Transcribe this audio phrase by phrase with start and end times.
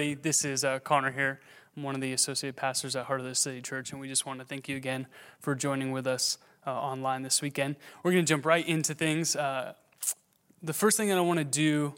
[0.00, 1.40] This is uh, Connor here.
[1.76, 4.24] I'm one of the associate pastors at Heart of the City Church, and we just
[4.24, 5.06] want to thank you again
[5.40, 7.76] for joining with us uh, online this weekend.
[8.02, 9.36] We're going to jump right into things.
[9.36, 9.74] Uh,
[10.62, 11.94] the first thing that I want to do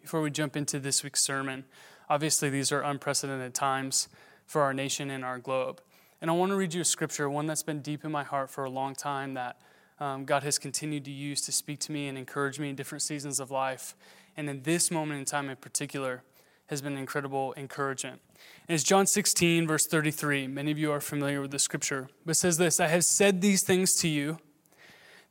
[0.00, 1.64] before we jump into this week's sermon,
[2.08, 4.06] obviously, these are unprecedented times
[4.46, 5.80] for our nation and our globe.
[6.20, 8.48] And I want to read you a scripture, one that's been deep in my heart
[8.48, 9.60] for a long time that
[9.98, 13.02] um, God has continued to use to speak to me and encourage me in different
[13.02, 13.96] seasons of life.
[14.36, 16.22] And in this moment in time in particular,
[16.66, 18.20] has been incredible encouragement.
[18.68, 20.46] And it's John 16, verse 33.
[20.48, 23.40] Many of you are familiar with the scripture, but it says this I have said
[23.40, 24.38] these things to you,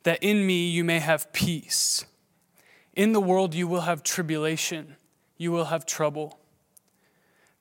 [0.02, 2.06] that in me you may have peace.
[2.94, 4.96] In the world you will have tribulation,
[5.36, 6.38] you will have trouble.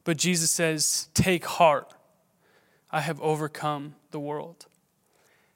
[0.05, 1.94] But Jesus says, Take heart,
[2.91, 4.68] I have overcome the world.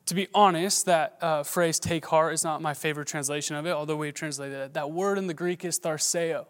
[0.08, 3.72] To be honest, that uh, phrase, take heart, is not my favorite translation of it,
[3.72, 4.74] although we've translated it.
[4.74, 6.48] That word in the Greek is tharseo.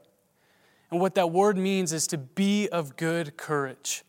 [0.91, 4.03] And what that word means is to be of good courage.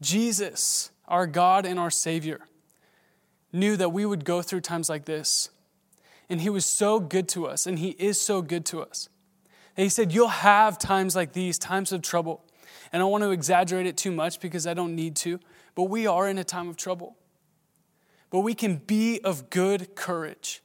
[0.00, 2.40] Jesus, our God and our Savior,
[3.52, 5.50] knew that we would go through times like this.
[6.28, 9.08] And He was so good to us, and He is so good to us.
[9.76, 12.44] And He said, You'll have times like these, times of trouble.
[12.92, 15.40] And I don't want to exaggerate it too much because I don't need to,
[15.74, 17.16] but we are in a time of trouble.
[18.30, 20.62] But we can be of good courage.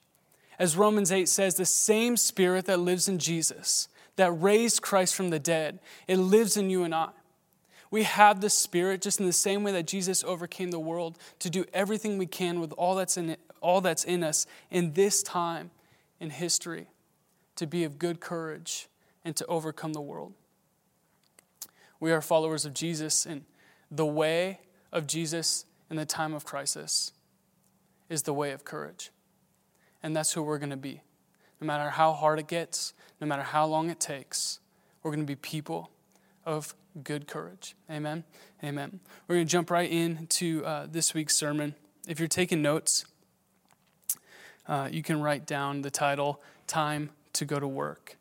[0.59, 3.88] As Romans 8 says, the same spirit that lives in Jesus
[4.22, 5.80] that raised Christ from the dead.
[6.08, 7.09] It lives in you and I.
[7.89, 11.50] We have the Spirit just in the same way that Jesus overcame the world to
[11.50, 15.23] do everything we can with all that's in, it, all that's in us in this
[15.23, 15.72] time
[16.19, 16.86] in history
[17.55, 18.88] to be of good courage
[19.25, 20.33] and to overcome the world.
[22.00, 23.44] We are followers of Jesus, and
[23.89, 24.59] the way
[24.91, 27.11] of Jesus in the time of crisis
[28.08, 29.09] is the way of courage.
[30.03, 31.02] And that's who we're going to be.
[31.62, 34.59] No matter how hard it gets, no matter how long it takes,
[35.04, 35.92] we're going to be people
[36.44, 37.76] of good courage.
[37.90, 38.23] Amen.
[38.64, 39.00] Amen.
[39.28, 41.76] We're going to jump right into uh, this week's sermon.
[42.08, 43.06] If you're taking notes,
[44.68, 48.18] uh, you can write down the title Time to Go to Work.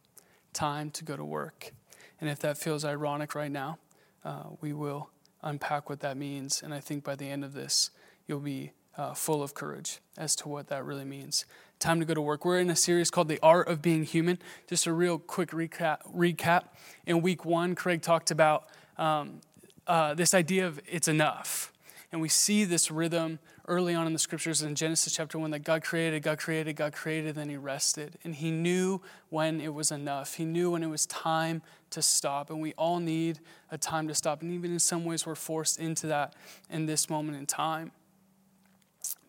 [0.52, 1.72] Time to Go to Work.
[2.20, 3.78] And if that feels ironic right now,
[4.22, 5.08] uh, we will
[5.42, 6.62] unpack what that means.
[6.62, 7.90] And I think by the end of this,
[8.26, 11.46] you'll be uh, full of courage as to what that really means
[11.80, 12.44] time to go to work.
[12.44, 14.38] We're in a series called The Art of Being Human.
[14.68, 16.00] Just a real quick recap.
[16.14, 16.64] recap.
[17.06, 18.68] In week one, Craig talked about
[18.98, 19.40] um,
[19.86, 21.72] uh, this idea of it's enough.
[22.12, 25.60] And we see this rhythm early on in the scriptures in Genesis chapter 1 that
[25.60, 28.18] God created, God created, God created, then He rested.
[28.24, 30.34] And He knew when it was enough.
[30.34, 32.50] He knew when it was time to stop.
[32.50, 33.38] And we all need
[33.70, 34.42] a time to stop.
[34.42, 36.34] And even in some ways, we're forced into that
[36.68, 37.92] in this moment in time.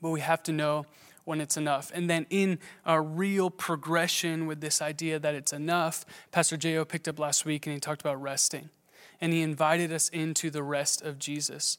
[0.01, 0.85] But we have to know
[1.25, 1.91] when it's enough.
[1.93, 6.85] And then in a real progression with this idea that it's enough, Pastor J.O.
[6.85, 8.69] picked up last week and he talked about resting.
[9.19, 11.77] And he invited us into the rest of Jesus.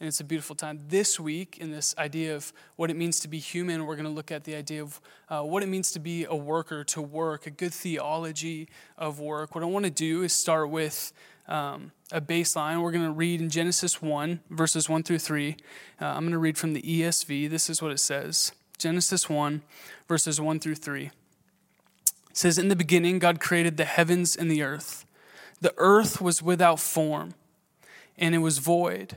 [0.00, 0.80] And it's a beautiful time.
[0.88, 4.10] This week, in this idea of what it means to be human, we're going to
[4.10, 4.98] look at the idea of
[5.28, 8.66] uh, what it means to be a worker, to work, a good theology
[8.96, 9.54] of work.
[9.54, 11.12] What I want to do is start with
[11.48, 12.80] um, a baseline.
[12.80, 15.56] We're going to read in Genesis 1, verses 1 through 3.
[16.00, 17.50] Uh, I'm going to read from the ESV.
[17.50, 18.52] This is what it says.
[18.80, 19.62] Genesis 1,
[20.08, 21.04] verses 1 through 3.
[21.04, 21.12] It
[22.32, 25.04] says, In the beginning, God created the heavens and the earth.
[25.60, 27.34] The earth was without form,
[28.18, 29.16] and it was void.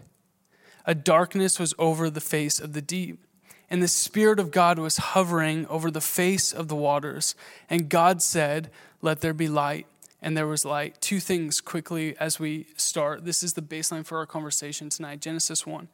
[0.85, 3.25] A darkness was over the face of the deep,
[3.69, 7.33] and the Spirit of God was hovering over the face of the waters.
[7.69, 8.69] And God said,
[9.01, 9.87] Let there be light.
[10.21, 11.01] And there was light.
[11.01, 13.25] Two things quickly as we start.
[13.25, 15.89] This is the baseline for our conversation tonight Genesis 1.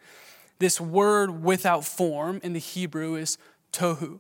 [0.59, 3.37] This word without form in the Hebrew is
[3.71, 4.19] tohu.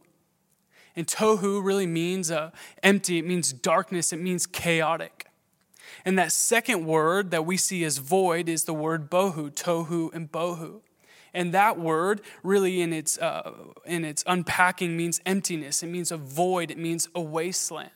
[0.95, 2.51] And tohu really means uh,
[2.83, 5.27] empty, it means darkness, it means chaotic.
[6.05, 10.31] And that second word that we see as void is the word bohu, tohu and
[10.31, 10.81] bohu.
[11.33, 13.51] And that word, really, in its, uh,
[13.85, 15.83] in its unpacking, means emptiness.
[15.83, 16.71] It means a void.
[16.71, 17.91] It means a wasteland.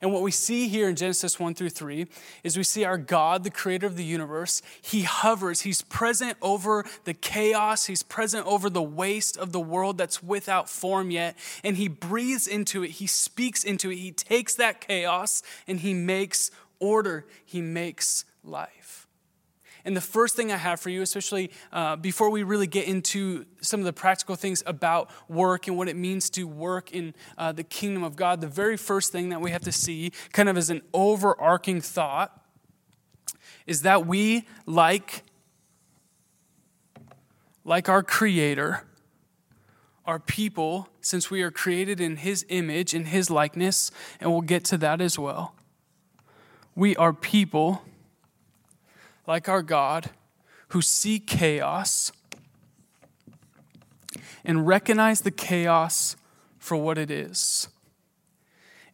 [0.00, 2.06] And what we see here in Genesis 1 through 3
[2.44, 6.84] is we see our God, the creator of the universe, he hovers, he's present over
[7.04, 11.76] the chaos, he's present over the waste of the world that's without form yet, and
[11.76, 16.50] he breathes into it, he speaks into it, he takes that chaos and he makes
[16.78, 18.77] order, he makes life.
[19.84, 23.46] And the first thing I have for you, especially uh, before we really get into
[23.60, 27.52] some of the practical things about work and what it means to work in uh,
[27.52, 30.56] the kingdom of God, the very first thing that we have to see, kind of
[30.56, 32.44] as an overarching thought,
[33.66, 35.22] is that we, like,
[37.64, 38.82] like our Creator,
[40.06, 43.90] our people, since we are created in His image, in His likeness,
[44.20, 45.54] and we'll get to that as well.
[46.74, 47.82] We are people
[49.28, 50.10] like our God
[50.68, 52.10] who see chaos
[54.42, 56.16] and recognize the chaos
[56.58, 57.68] for what it is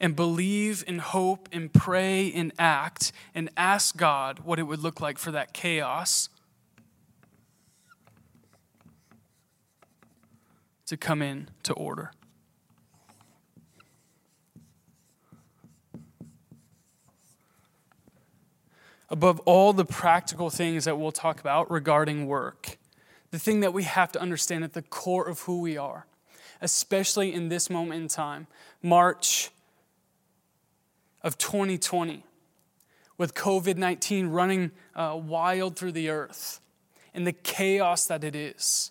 [0.00, 5.00] and believe and hope and pray and act and ask God what it would look
[5.00, 6.28] like for that chaos
[10.86, 12.10] to come in to order.
[19.10, 22.78] Above all the practical things that we'll talk about regarding work,
[23.30, 26.06] the thing that we have to understand at the core of who we are,
[26.60, 28.46] especially in this moment in time,
[28.82, 29.50] March
[31.22, 32.24] of 2020,
[33.18, 36.60] with COVID 19 running uh, wild through the earth
[37.12, 38.90] and the chaos that it is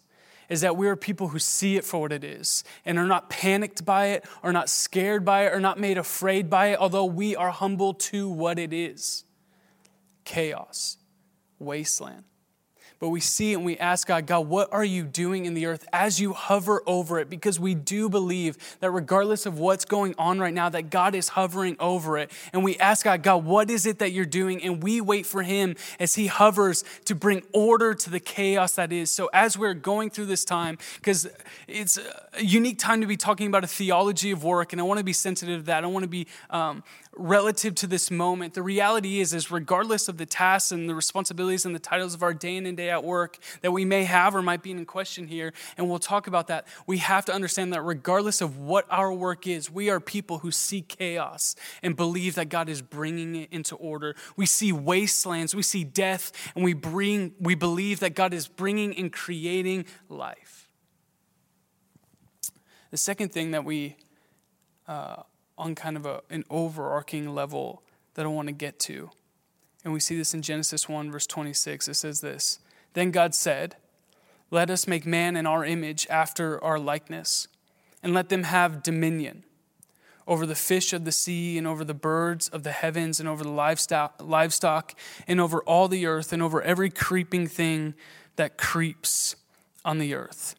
[0.50, 3.30] is that we are people who see it for what it is and are not
[3.30, 7.06] panicked by it, are not scared by it, are not made afraid by it, although
[7.06, 9.24] we are humble to what it is
[10.24, 10.98] chaos,
[11.60, 12.24] wasteland.
[13.04, 15.86] But we see and we ask God, God, what are you doing in the earth
[15.92, 17.30] as you hover over it?
[17.30, 21.28] Because we do believe that regardless of what's going on right now, that God is
[21.28, 22.32] hovering over it.
[22.54, 24.64] And we ask God, God, what is it that you're doing?
[24.64, 28.94] And we wait for Him as He hovers to bring order to the chaos that
[28.94, 29.12] is.
[29.12, 31.28] So as we're going through this time, because
[31.68, 32.00] it's
[32.32, 35.04] a unique time to be talking about a theology of work, and I want to
[35.04, 35.84] be sensitive to that.
[35.84, 36.86] I want to be um,
[37.16, 38.54] relative to this moment.
[38.54, 42.24] The reality is, is regardless of the tasks and the responsibilities and the titles of
[42.24, 44.86] our day in and day out work that we may have or might be in
[44.86, 48.86] question here, and we'll talk about that, we have to understand that regardless of what
[48.90, 53.36] our work is, we are people who see chaos and believe that God is bringing
[53.36, 54.16] it into order.
[54.36, 58.98] We see wastelands, we see death, and we bring, we believe that God is bringing
[58.98, 60.70] and creating life.
[62.92, 63.96] The second thing that we
[64.88, 65.24] uh,
[65.64, 67.82] on kind of a, an overarching level
[68.16, 69.10] that I want to get to.
[69.84, 71.88] And we see this in Genesis 1, verse 26.
[71.88, 72.60] It says this
[72.94, 73.78] Then God said,
[74.52, 77.48] Let us make man in our image after our likeness,
[78.02, 79.44] and let them have dominion
[80.26, 83.44] over the fish of the sea, and over the birds of the heavens, and over
[83.44, 87.94] the livestock, livestock, and over all the earth, and over every creeping thing
[88.38, 89.36] that creeps
[89.84, 90.56] on the earth.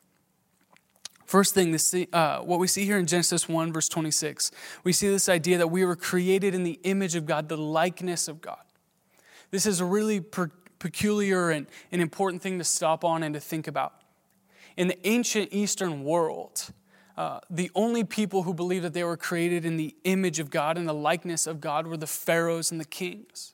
[1.34, 4.52] First thing, this, uh, what we see here in Genesis 1, verse 26,
[4.84, 8.28] we see this idea that we were created in the image of God, the likeness
[8.28, 8.62] of God.
[9.50, 13.40] This is a really per- peculiar and an important thing to stop on and to
[13.40, 13.94] think about.
[14.76, 16.70] In the ancient Eastern world,
[17.16, 20.78] uh, the only people who believed that they were created in the image of God
[20.78, 23.54] and the likeness of God were the pharaohs and the kings.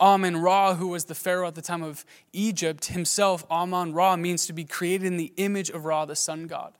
[0.00, 4.46] Amun Ra, who was the Pharaoh at the time of Egypt, himself, Amun Ra, means
[4.46, 6.74] to be created in the image of Ra, the sun god.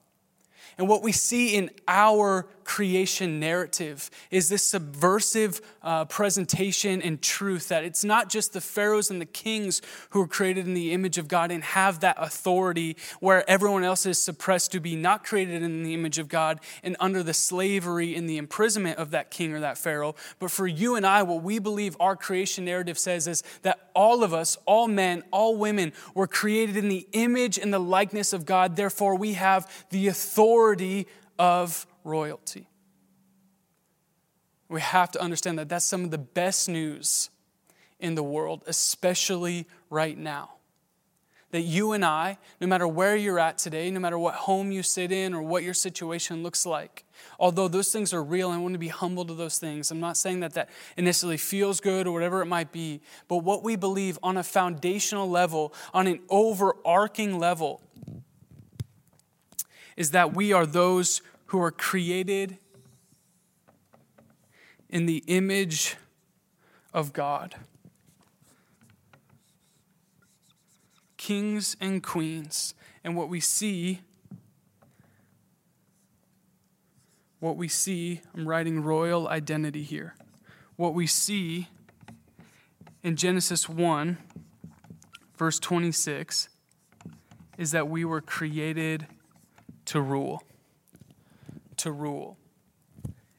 [0.77, 7.69] And what we see in our creation narrative is this subversive uh, presentation and truth
[7.69, 11.19] that it's not just the pharaohs and the kings who are created in the image
[11.19, 15.63] of God and have that authority where everyone else is suppressed to be not created
[15.63, 19.53] in the image of God and under the slavery and the imprisonment of that king
[19.53, 20.15] or that pharaoh.
[20.39, 24.25] But for you and I, what we believe our creation narrative says is that all
[24.25, 28.47] of us, all men, all women, were created in the image and the likeness of
[28.47, 28.77] God.
[28.77, 31.07] Therefore, we have the authority
[31.39, 32.69] of royalty.
[34.69, 37.31] We have to understand that that's some of the best news
[37.99, 40.51] in the world, especially right now.
[41.53, 44.83] That you and I, no matter where you're at today, no matter what home you
[44.83, 47.05] sit in or what your situation looks like,
[47.39, 49.93] although those things are real, I want to be humble to those things.
[49.93, 53.63] I'm not saying that that initially feels good or whatever it might be, but what
[53.63, 57.81] we believe on a foundational level, on an overarching level,
[59.97, 61.23] is that we are those
[61.55, 62.59] who are created
[64.89, 65.95] in the image
[66.93, 67.55] of God.
[71.17, 72.75] Kings and queens.
[73.05, 74.01] And what we see,
[77.39, 80.17] what we see, I'm writing royal identity here.
[80.75, 81.69] What we see
[83.05, 84.19] in Genesis 1,
[85.37, 86.49] verse 26,
[87.57, 89.07] is that we were created
[89.85, 90.43] to rule
[91.79, 92.39] to rule.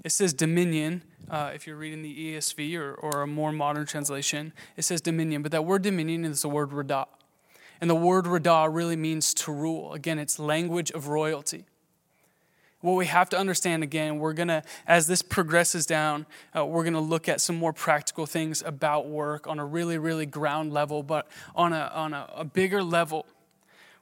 [0.03, 1.03] It says dominion.
[1.29, 5.41] Uh, if you're reading the ESV or, or a more modern translation, it says dominion,
[5.41, 7.07] but that word dominion is the word radah.
[7.81, 9.93] And the word radah really means to rule.
[9.93, 11.65] Again, it's language of royalty.
[12.81, 16.83] What we have to understand again, we're going to, as this progresses down, uh, we're
[16.83, 20.71] going to look at some more practical things about work on a really, really ground
[20.71, 23.25] level, but on a, on a, a bigger level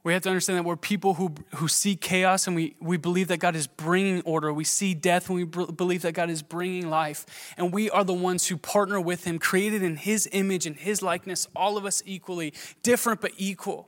[0.04, 3.30] We have to understand that we're people who, who see chaos and we, we believe
[3.30, 4.52] that God is bringing order.
[4.52, 7.54] We see death and we believe that God is bringing life.
[7.56, 11.02] And we are the ones who partner with Him, created in His image and His
[11.02, 13.88] likeness, all of us equally, different but equal.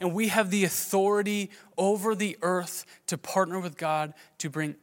[0.00, 4.76] And we have the authority over the earth to partner with God to bring,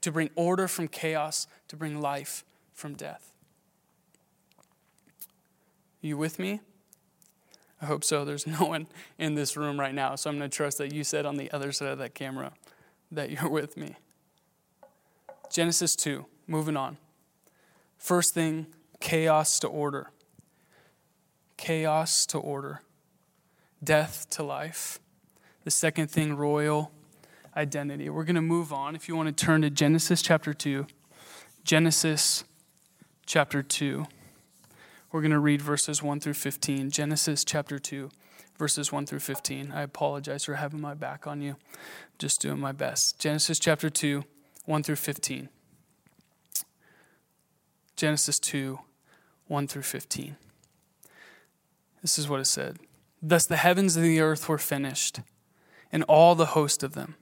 [0.00, 3.34] to bring order from chaos, to bring life from death.
[6.02, 6.60] Are you with me?
[7.80, 8.24] I hope so.
[8.24, 8.86] There's no one
[9.18, 11.50] in this room right now, so I'm going to trust that you said on the
[11.50, 12.52] other side of that camera
[13.12, 13.96] that you're with me.
[15.50, 16.96] Genesis 2, moving on.
[17.98, 18.66] First thing,
[19.00, 20.10] chaos to order.
[21.56, 22.82] Chaos to order.
[23.82, 24.98] Death to life.
[25.64, 26.92] The second thing, royal
[27.56, 28.08] identity.
[28.08, 28.94] We're going to move on.
[28.94, 30.86] If you want to turn to Genesis chapter 2.
[31.64, 32.44] Genesis
[33.24, 34.06] chapter 2.
[35.12, 36.90] We're going to read verses 1 through 15.
[36.90, 38.10] Genesis chapter 2,
[38.58, 39.72] verses 1 through 15.
[39.72, 41.56] I apologize for having my back on you.
[42.18, 43.18] Just doing my best.
[43.18, 44.24] Genesis chapter 2,
[44.64, 45.48] 1 through 15.
[47.94, 48.78] Genesis 2,
[49.46, 50.36] 1 through 15.
[52.02, 52.78] This is what it said
[53.22, 55.20] Thus the heavens and the earth were finished,
[55.90, 57.14] and all the host of them.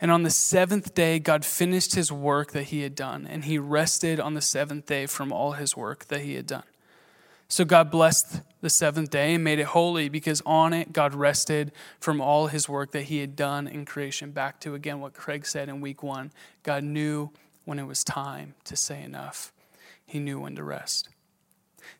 [0.00, 3.58] And on the seventh day, God finished his work that he had done, and he
[3.58, 6.64] rested on the seventh day from all his work that he had done.
[7.50, 11.72] So God blessed the seventh day and made it holy because on it God rested
[11.98, 14.30] from all his work that he had done in creation.
[14.30, 16.30] Back to again what Craig said in week one
[16.62, 17.30] God knew
[17.64, 19.52] when it was time to say enough,
[20.06, 21.08] he knew when to rest.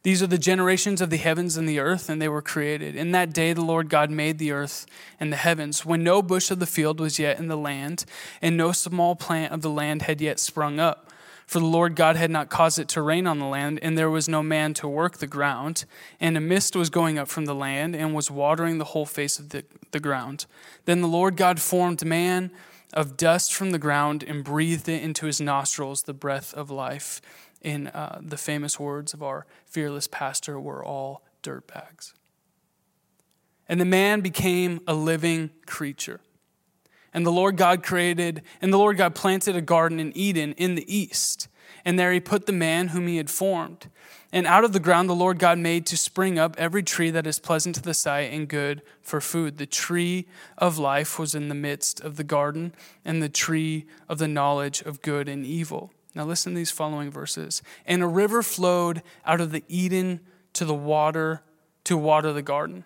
[0.04, 2.95] These are the generations of the heavens and the earth, and they were created.
[2.95, 4.87] In that day, the Lord God made the earth
[5.19, 8.04] and the heavens, when no bush of the field was yet in the land,
[8.40, 11.10] and no small plant of the land had yet sprung up
[11.50, 14.09] for the Lord God had not caused it to rain on the land, and there
[14.09, 15.85] was no man to work the ground.
[16.21, 19.40] And a mist was going up from the land, and was watering the whole face
[19.40, 20.47] of the, the ground.
[20.85, 22.52] Then the Lord God formed man
[22.95, 27.21] of dust from the ground, and breathed it into his nostrils the breath of life.
[27.61, 32.12] In uh, the famous words of our fearless pastor, we're all dirtbags.
[33.69, 36.21] And the man became a living creature.
[37.12, 40.76] And the Lord God created, and the Lord God planted a garden in Eden in
[40.76, 41.49] the east.
[41.85, 43.88] And there he put the man whom he had formed.
[44.33, 47.26] And out of the ground the Lord God made to spring up every tree that
[47.26, 49.59] is pleasant to the sight and good for food.
[49.59, 52.75] The tree of life was in the midst of the garden,
[53.05, 55.93] and the tree of the knowledge of good and evil.
[56.14, 57.62] Now listen to these following verses.
[57.87, 60.21] And a river flowed out of the Eden
[60.52, 61.43] to the water
[61.85, 62.85] to water the garden.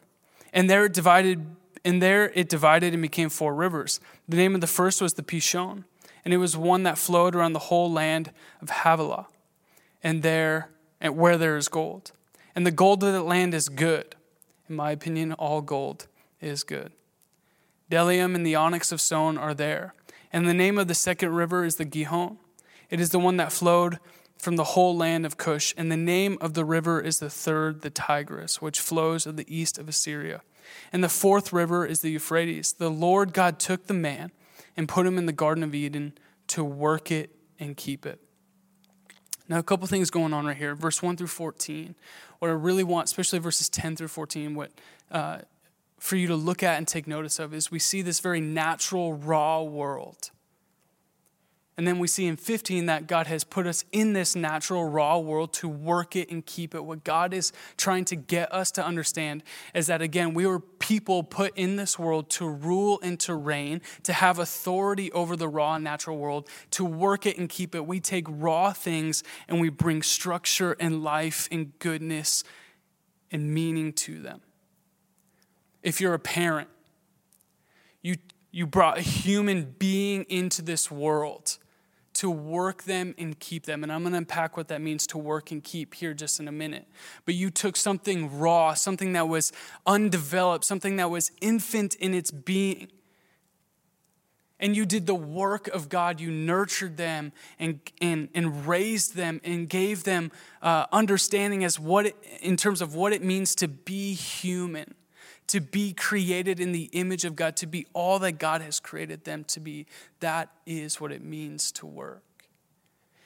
[0.53, 1.45] And there it divided
[1.85, 4.01] and there it divided and became four rivers.
[4.29, 5.85] The name of the first was the Pishon,
[6.25, 8.31] and it was one that flowed around the whole land
[8.63, 9.27] of Havilah,
[10.03, 12.13] and there, and where there is gold.
[12.55, 14.15] And the gold of that land is good.
[14.69, 16.07] In my opinion, all gold
[16.41, 16.93] is good.
[17.91, 19.95] Bdellium and the onyx of stone are there.
[20.33, 22.39] And the name of the second river is the Gihon.
[22.91, 23.99] It is the one that flowed
[24.39, 25.75] from the whole land of Cush.
[25.77, 29.55] And the name of the river is the third, the Tigris, which flows of the
[29.55, 30.43] east of Assyria.
[30.93, 32.73] And the fourth river is the Euphrates.
[32.73, 34.33] The Lord God took the man
[34.77, 36.17] and put him in the Garden of Eden
[36.49, 38.21] to work it and keep it.
[39.49, 40.75] Now, a couple things going on right here.
[40.75, 41.95] Verse 1 through 14.
[42.39, 44.71] What I really want, especially verses 10 through 14, what
[45.11, 45.39] uh,
[45.99, 49.15] for you to look at and take notice of is we see this very natural,
[49.15, 50.31] raw world.
[51.77, 55.19] And then we see in 15 that God has put us in this natural, raw
[55.19, 56.85] world to work it and keep it.
[56.85, 59.43] What God is trying to get us to understand
[59.75, 63.81] is that, again, we were people put in this world to rule and to reign,
[64.05, 67.85] to have authority over the raw natural world, to work it and keep it.
[67.85, 72.45] We take raw things and we bring structure and life and goodness
[73.33, 74.43] and meaning to them.
[75.83, 76.69] If you're a parent,
[78.01, 78.15] you,
[78.53, 81.59] you brought a human being into this world
[82.15, 83.83] to work them and keep them.
[83.83, 86.49] And I'm going to unpack what that means to work and keep here just in
[86.49, 86.87] a minute.
[87.25, 89.53] But you took something raw, something that was
[89.87, 92.89] undeveloped, something that was infant in its being.
[94.61, 96.21] And you did the work of God.
[96.21, 100.31] You nurtured them and, and, and raised them and gave them
[100.63, 104.95] uh, understanding as what it, in terms of what it means to be human
[105.49, 109.25] to be created in the image of God, to be all that God has created
[109.25, 109.87] them to be.
[110.21, 112.23] That is what it means to work.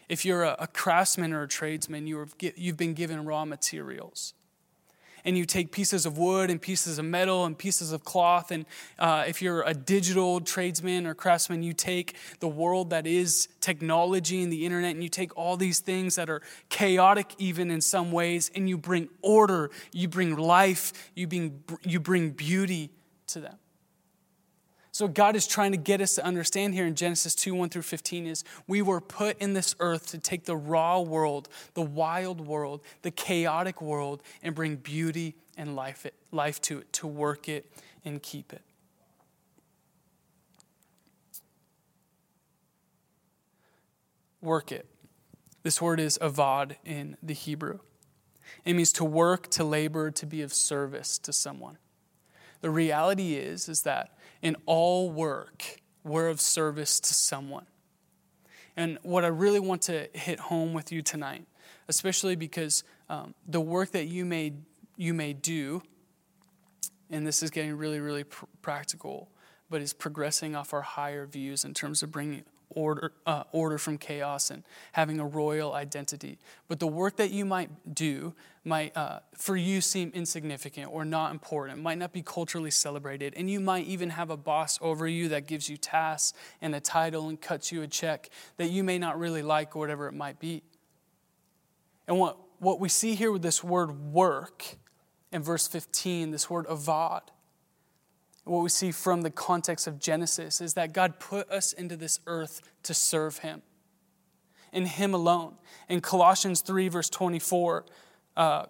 [0.08, 4.32] If you're a, craftsman or a tradesman, you you've been given raw materials
[5.24, 8.50] and you take pieces of wood and pieces of metal and pieces of cloth.
[8.50, 8.66] And
[8.98, 14.42] uh, if you're a digital tradesman or craftsman, you take the world that is technology
[14.42, 18.12] and the internet, and you take all these things that are chaotic, even in some
[18.12, 22.90] ways, and you bring order, you bring life, you bring, you bring beauty
[23.28, 23.56] to them.
[24.98, 27.82] So, God is trying to get us to understand here in Genesis 2 1 through
[27.82, 32.40] 15 is we were put in this earth to take the raw world, the wild
[32.40, 37.48] world, the chaotic world, and bring beauty and life, it, life to it, to work
[37.48, 37.70] it
[38.04, 38.62] and keep it.
[44.42, 44.88] Work it.
[45.62, 47.78] This word is avad in the Hebrew.
[48.64, 51.78] It means to work, to labor, to be of service to someone.
[52.62, 57.66] The reality is, is that in all work, we're of service to someone.
[58.76, 61.46] And what I really want to hit home with you tonight,
[61.88, 64.52] especially because um, the work that you may,
[64.96, 65.82] you may do,
[67.10, 69.28] and this is getting really, really pr- practical,
[69.68, 73.98] but is progressing off our higher views in terms of bringing order, uh, order from
[73.98, 76.38] chaos and having a royal identity.
[76.68, 78.34] But the work that you might do
[78.64, 83.34] might, uh, for you, seem insignificant or not important, might not be culturally celebrated.
[83.36, 86.80] And you might even have a boss over you that gives you tasks and a
[86.80, 90.12] title and cuts you a check that you may not really like or whatever it
[90.12, 90.62] might be.
[92.06, 94.64] And what, what we see here with this word work
[95.32, 97.22] in verse 15, this word avad,
[98.48, 102.20] what we see from the context of Genesis is that God put us into this
[102.26, 103.62] earth to serve Him,
[104.72, 105.54] in Him alone.
[105.88, 107.84] In Colossians 3, verse 24,
[108.36, 108.66] uh,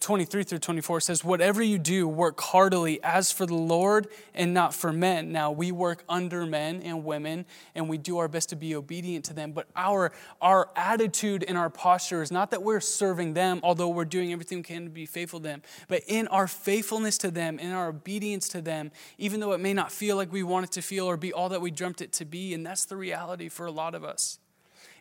[0.00, 4.72] 23 through 24 says, Whatever you do, work heartily as for the Lord and not
[4.72, 5.32] for men.
[5.32, 7.44] Now, we work under men and women,
[7.74, 9.52] and we do our best to be obedient to them.
[9.52, 14.06] But our, our attitude and our posture is not that we're serving them, although we're
[14.06, 15.62] doing everything we can to be faithful to them.
[15.88, 19.74] But in our faithfulness to them, in our obedience to them, even though it may
[19.74, 22.12] not feel like we want it to feel or be all that we dreamt it
[22.14, 24.38] to be, and that's the reality for a lot of us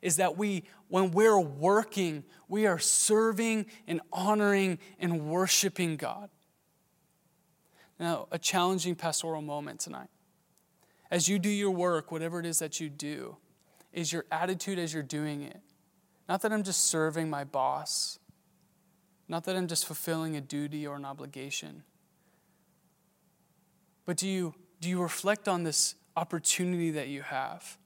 [0.02, 6.30] is that we, when we're working, we are serving and honoring and worshiping God.
[8.00, 10.10] Now, a challenging pastoral moment tonight.
[11.12, 13.38] As you do your work, whatever it is that you do,
[13.94, 15.62] is your attitude as you're doing it.
[16.28, 18.18] Not that I'm just serving my boss,
[19.28, 21.84] not that I'm just fulfilling a duty or an obligation,
[24.06, 27.78] but do you, do you reflect on this opportunity that you have?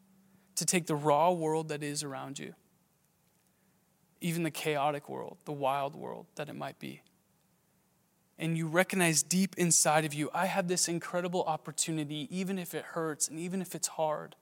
[0.55, 2.53] To take the raw world that is around you,
[4.21, 7.01] even the chaotic world, the wild world that it might be,
[8.37, 12.83] and you recognize deep inside of you, I have this incredible opportunity, even if it
[12.83, 14.35] hurts and even if it's hard,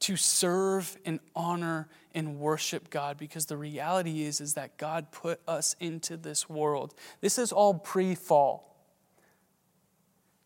[0.00, 5.40] to serve and honor and worship God because the reality is is that God put
[5.46, 6.94] us into this world.
[7.20, 8.64] This is all pre-fall.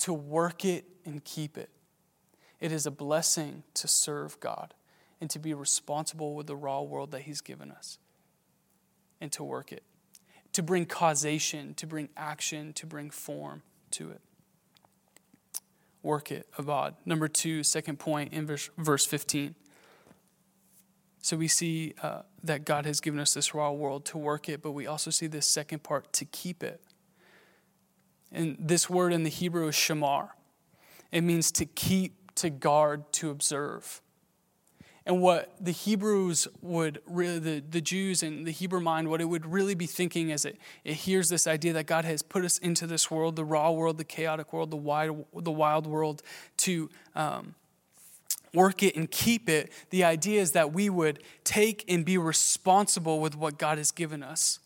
[0.00, 1.68] To work it and keep it.
[2.60, 4.74] It is a blessing to serve God
[5.20, 7.98] and to be responsible with the raw world that He's given us
[9.20, 9.82] and to work it,
[10.52, 14.20] to bring causation, to bring action, to bring form to it.
[16.02, 16.94] Work it, avad.
[17.04, 19.54] Number two, second point in verse, verse 15.
[21.22, 24.62] So we see uh, that God has given us this raw world to work it,
[24.62, 26.80] but we also see this second part to keep it.
[28.32, 30.30] And this word in the Hebrew is shamar.
[31.12, 34.00] It means to keep to guard, to observe.
[35.06, 39.24] And what the Hebrews would really, the, the Jews and the Hebrew mind, what it
[39.24, 42.58] would really be thinking as it, it hears this idea that God has put us
[42.58, 46.22] into this world, the raw world, the chaotic world, the wild, the wild world,
[46.58, 47.54] to um,
[48.52, 49.72] work it and keep it.
[49.88, 54.22] The idea is that we would take and be responsible with what God has given
[54.22, 54.60] us,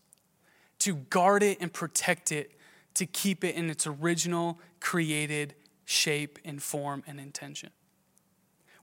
[0.80, 2.52] to guard it and protect it,
[2.94, 7.70] to keep it in its original created shape and form and intention.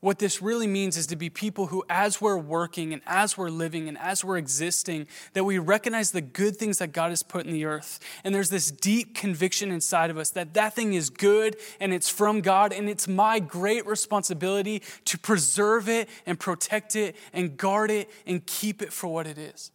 [0.02, 3.52] What this really means is to be people who, as we're working and as we're
[3.52, 7.46] living and as we're existing, that we recognize the good things that God has put
[7.46, 8.00] in the earth.
[8.24, 12.10] And there's this deep conviction inside of us that that thing is good and it's
[12.10, 12.74] from God.
[12.74, 18.44] And it's my great responsibility to preserve it and protect it and guard it and
[18.44, 19.70] keep it for what it is.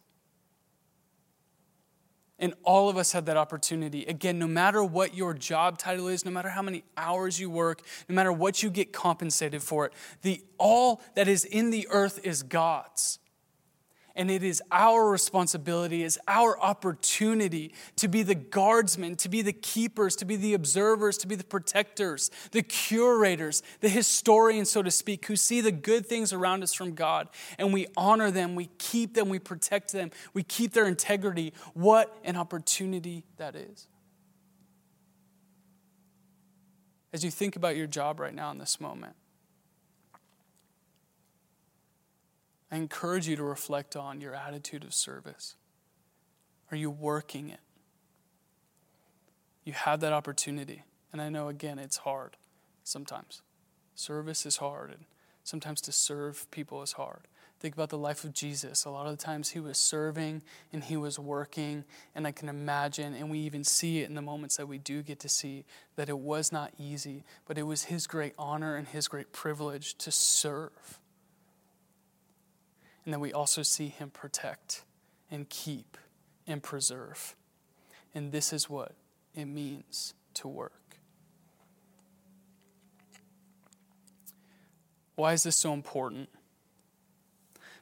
[2.39, 4.05] And all of us have that opportunity.
[4.05, 7.81] Again, no matter what your job title is, no matter how many hours you work,
[8.07, 12.19] no matter what you get compensated for it, the all that is in the earth
[12.23, 13.19] is God's.
[14.17, 19.53] And it is our responsibility, is our opportunity to be the guardsmen, to be the
[19.53, 24.89] keepers, to be the observers, to be the protectors, the curators, the historians, so to
[24.89, 27.29] speak, who see the good things around us from God.
[27.59, 31.53] And we honor them, we keep them, we protect them, we keep their integrity.
[31.75, 33.87] What an opportunity that is.
[37.13, 39.15] As you think about your job right now in this moment,
[42.71, 45.55] I encourage you to reflect on your attitude of service.
[46.71, 47.61] Are you working it?
[49.63, 50.83] You have that opportunity.
[51.11, 52.35] And I know, again, it's hard
[52.83, 53.41] sometimes.
[53.95, 55.05] Service is hard, and
[55.43, 57.21] sometimes to serve people is hard.
[57.59, 58.85] Think about the life of Jesus.
[58.85, 62.49] A lot of the times he was serving and he was working, and I can
[62.49, 65.65] imagine, and we even see it in the moments that we do get to see,
[65.95, 69.95] that it was not easy, but it was his great honor and his great privilege
[69.95, 70.99] to serve.
[73.07, 74.83] And then we also see him protect
[75.31, 75.97] and keep
[76.45, 77.37] and preserve.
[78.13, 78.95] And this is what
[79.33, 80.97] it means to work.
[85.15, 86.27] Why is this so important?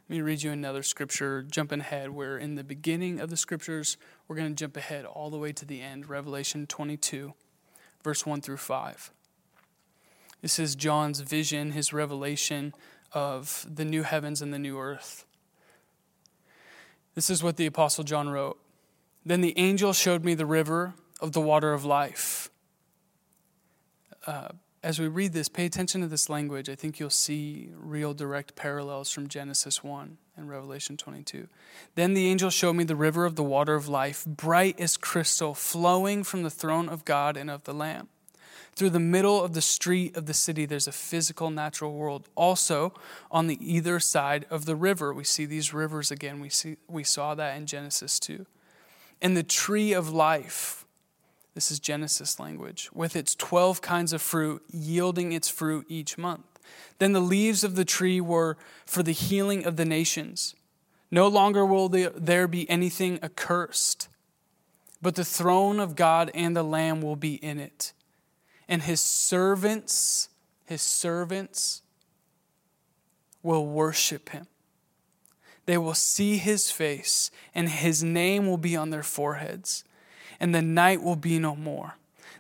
[0.08, 3.98] Let me read you another scripture, jumping ahead, where in the beginning of the scriptures,
[4.28, 7.34] we're going to jump ahead all the way to the end, Revelation 22,
[8.04, 9.12] verse 1 through 5.
[10.44, 12.76] This is John's vision, his revelation
[13.14, 15.26] of the new heavens and the new earth.
[17.14, 18.60] This is what the Apostle John wrote
[19.26, 22.50] Then the angel showed me the river of the water of life.
[24.28, 24.50] Uh,
[24.84, 26.70] as we read this, pay attention to this language.
[26.70, 31.48] I think you'll see real direct parallels from Genesis 1 and Revelation 22.
[31.96, 35.56] Then the angel showed me the river of the water of life, bright as crystal,
[35.56, 38.10] flowing from the throne of God and of the Lamb.
[38.76, 42.28] Through the middle of the street of the city, there's a physical, natural world.
[42.36, 42.94] Also,
[43.32, 46.42] on the either side of the river, we see these rivers again.
[46.42, 48.46] We, see, we saw that in Genesis 2.
[49.22, 50.86] And the tree of life,
[51.54, 56.44] this is Genesis language, with its 12 kinds of fruit, yielding its fruit each month.
[57.00, 60.54] Then the leaves of the tree were for the healing of the nations.
[61.10, 64.10] No longer will there be anything accursed,
[65.02, 67.94] but the throne of God and the Lamb will be in it.
[68.68, 70.30] And his servants,
[70.66, 71.82] his servants
[73.44, 74.48] will worship him.
[75.66, 79.84] They will see his face, and his name will be on their foreheads
[80.40, 81.96] and the night will be no more.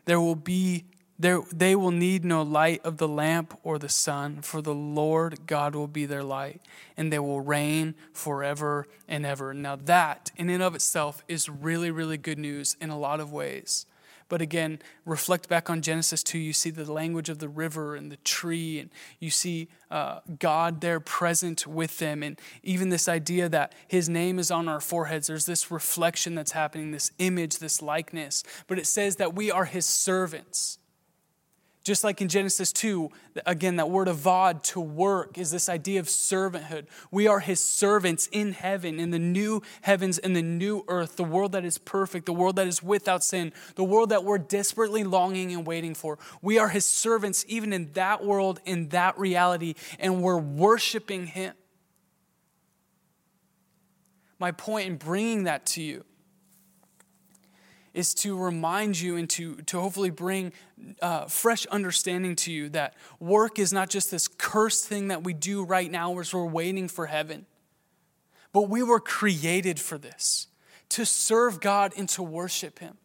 [0.06, 0.86] There will be
[1.18, 5.48] there, they will need no light of the lamp or the sun, for the Lord
[5.48, 6.60] God will be their light,
[6.98, 9.54] and they will reign forever and ever.
[9.54, 13.32] Now, that in and of itself is really, really good news in a lot of
[13.32, 13.86] ways.
[14.28, 16.40] But again, reflect back on Genesis 2.
[16.40, 20.82] You see the language of the river and the tree, and you see uh, God
[20.82, 22.24] there present with them.
[22.24, 26.54] And even this idea that His name is on our foreheads, there's this reflection that's
[26.54, 28.44] happening, this image, this likeness.
[28.68, 30.80] But it says that we are His servants.
[31.86, 33.12] Just like in Genesis 2,
[33.46, 36.88] again, that word avad, to work, is this idea of servanthood.
[37.12, 41.24] We are his servants in heaven, in the new heavens and the new earth, the
[41.24, 45.04] world that is perfect, the world that is without sin, the world that we're desperately
[45.04, 46.18] longing and waiting for.
[46.42, 51.54] We are his servants even in that world, in that reality, and we're worshiping him.
[54.40, 56.04] My point in bringing that to you
[57.96, 60.52] is to remind you and to, to hopefully bring
[61.02, 65.34] uh, fresh understanding to you that work is not just this cursed thing that we
[65.34, 67.46] do right now as we're waiting for heaven,
[68.52, 70.48] but we were created for this
[70.90, 72.98] to serve God and to worship Him.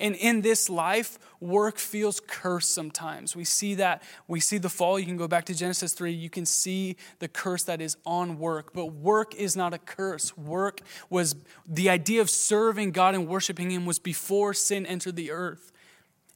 [0.00, 3.36] And in this life, work feels cursed sometimes.
[3.36, 4.02] We see that.
[4.26, 4.98] We see the fall.
[4.98, 6.10] You can go back to Genesis 3.
[6.10, 8.72] You can see the curse that is on work.
[8.72, 10.36] But work is not a curse.
[10.38, 11.36] Work was
[11.68, 15.70] the idea of serving God and worshiping Him was before sin entered the earth.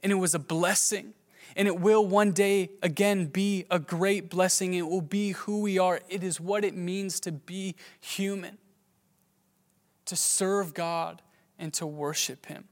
[0.03, 1.15] And it was a blessing.
[1.55, 4.75] And it will one day again be a great blessing.
[4.75, 6.01] It will be who we are.
[6.07, 8.59] It is what it means to be human,
[10.05, 11.23] to serve God
[11.57, 12.65] and to worship Him.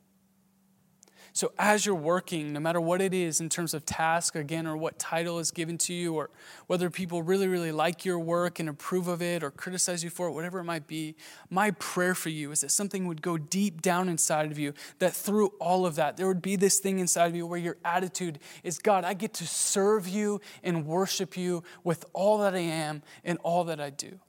[1.35, 4.77] So, as you're working, no matter what it is in terms of task, again, or
[4.77, 6.29] what title is given to you, or
[6.67, 10.27] whether people really, really like your work and approve of it or criticize you for
[10.27, 11.15] it, whatever it might be,
[11.49, 15.11] my prayer for you is that something would go deep down inside of you, that
[15.11, 18.37] through all of that, there would be this thing inside of you where your attitude
[18.63, 23.01] is God, I get to serve you and worship you with all that I am
[23.23, 24.19] and all that I do.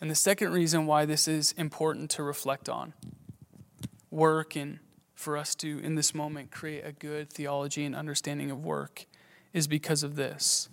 [0.00, 2.94] And the second reason why this is important to reflect on
[4.14, 4.78] work and
[5.14, 9.06] for us to, in this moment, create a good theology and understanding of work
[9.52, 10.68] is because of this.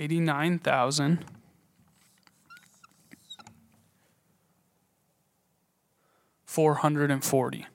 [0.00, 1.24] Eighty-nine thousand
[6.46, 7.66] four hundred and forty.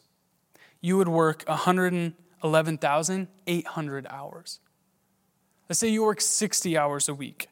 [0.81, 4.59] You would work 111,800 hours.
[5.69, 7.47] Let's say you work 60 hours a week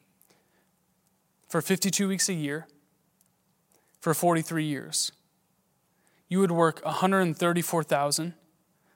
[1.48, 2.66] for 52 weeks a year
[4.00, 5.12] for 43 years.
[6.28, 6.82] You would work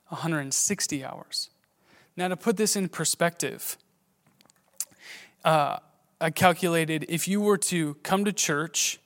[0.08, 1.50] 134,160 hours.
[2.16, 3.76] Now, to put this in perspective,
[5.44, 5.78] uh,
[6.20, 9.00] I calculated if you were to come to church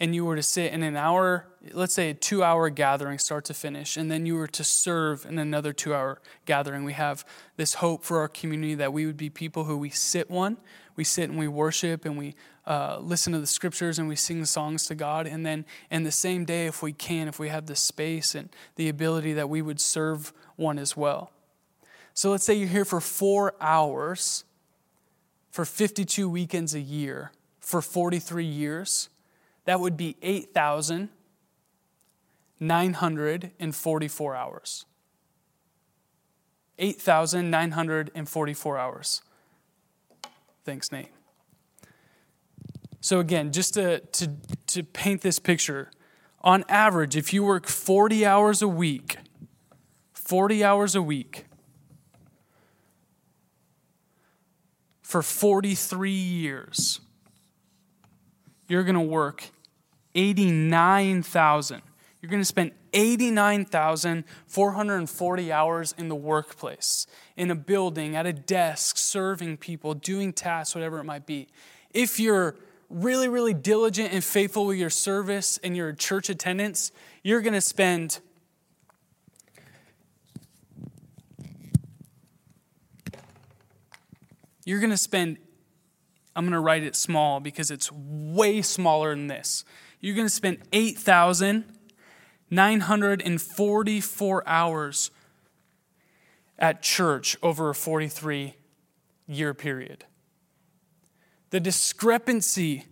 [0.00, 3.44] and you were to sit in an hour, let's say a two hour gathering, start
[3.46, 7.24] to finish, and then you were to serve in another two hour gathering, we have
[7.56, 10.56] this hope for our community that we would be people who we sit one,
[10.96, 12.34] we sit and we worship and we
[12.66, 15.26] uh, listen to the scriptures and we sing songs to God.
[15.26, 18.48] And then in the same day, if we can, if we have the space and
[18.76, 21.32] the ability, that we would serve one as well.
[22.14, 24.44] So let's say you're here for four hours
[25.50, 29.08] for 52 weekends a year for 43 years.
[29.64, 30.16] That would be
[32.62, 34.86] 8,944 hours.
[36.78, 39.22] 8,944 hours.
[40.64, 41.08] Thanks, Nate.
[43.00, 44.30] So, again, just to, to,
[44.68, 45.90] to paint this picture,
[46.40, 49.16] on average, if you work 40 hours a week,
[50.12, 51.46] 40 hours a week,
[55.02, 57.00] for 43 years,
[58.68, 59.50] you're going to work
[60.14, 61.82] 89,000.
[62.22, 68.96] You're going to spend 89,440 hours in the workplace, in a building, at a desk,
[68.96, 71.48] serving people, doing tasks, whatever it might be.
[71.92, 72.54] If you're
[72.88, 76.92] really, really diligent and faithful with your service and your church attendance,
[77.24, 78.20] you're going to spend
[84.64, 85.38] you're going to spend
[86.36, 89.64] I'm going to write it small because it's way smaller than this.
[90.00, 90.58] You're going to spend
[92.52, 95.10] 8,944 hours
[96.58, 98.54] at church over a 43
[99.26, 100.04] year period.
[101.48, 102.84] The discrepancy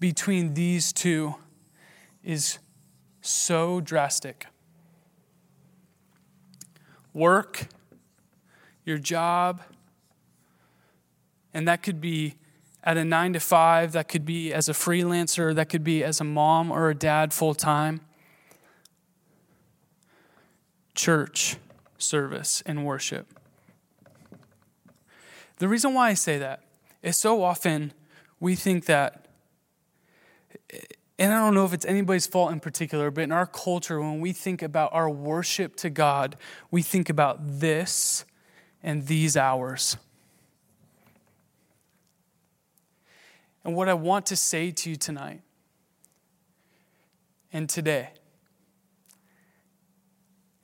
[0.00, 1.34] between these two
[2.24, 2.58] is
[3.20, 4.46] so drastic.
[7.12, 7.66] Work,
[8.86, 9.60] your job,
[11.52, 12.36] and that could be
[12.82, 16.18] at a nine to five, that could be as a freelancer, that could be as
[16.18, 18.00] a mom or a dad full time.
[20.96, 21.56] Church
[21.98, 23.28] service and worship.
[25.58, 26.64] The reason why I say that
[27.02, 27.92] is so often
[28.40, 29.28] we think that,
[31.18, 34.20] and I don't know if it's anybody's fault in particular, but in our culture, when
[34.20, 36.36] we think about our worship to God,
[36.70, 38.24] we think about this
[38.82, 39.96] and these hours.
[43.64, 45.42] And what I want to say to you tonight
[47.52, 48.10] and today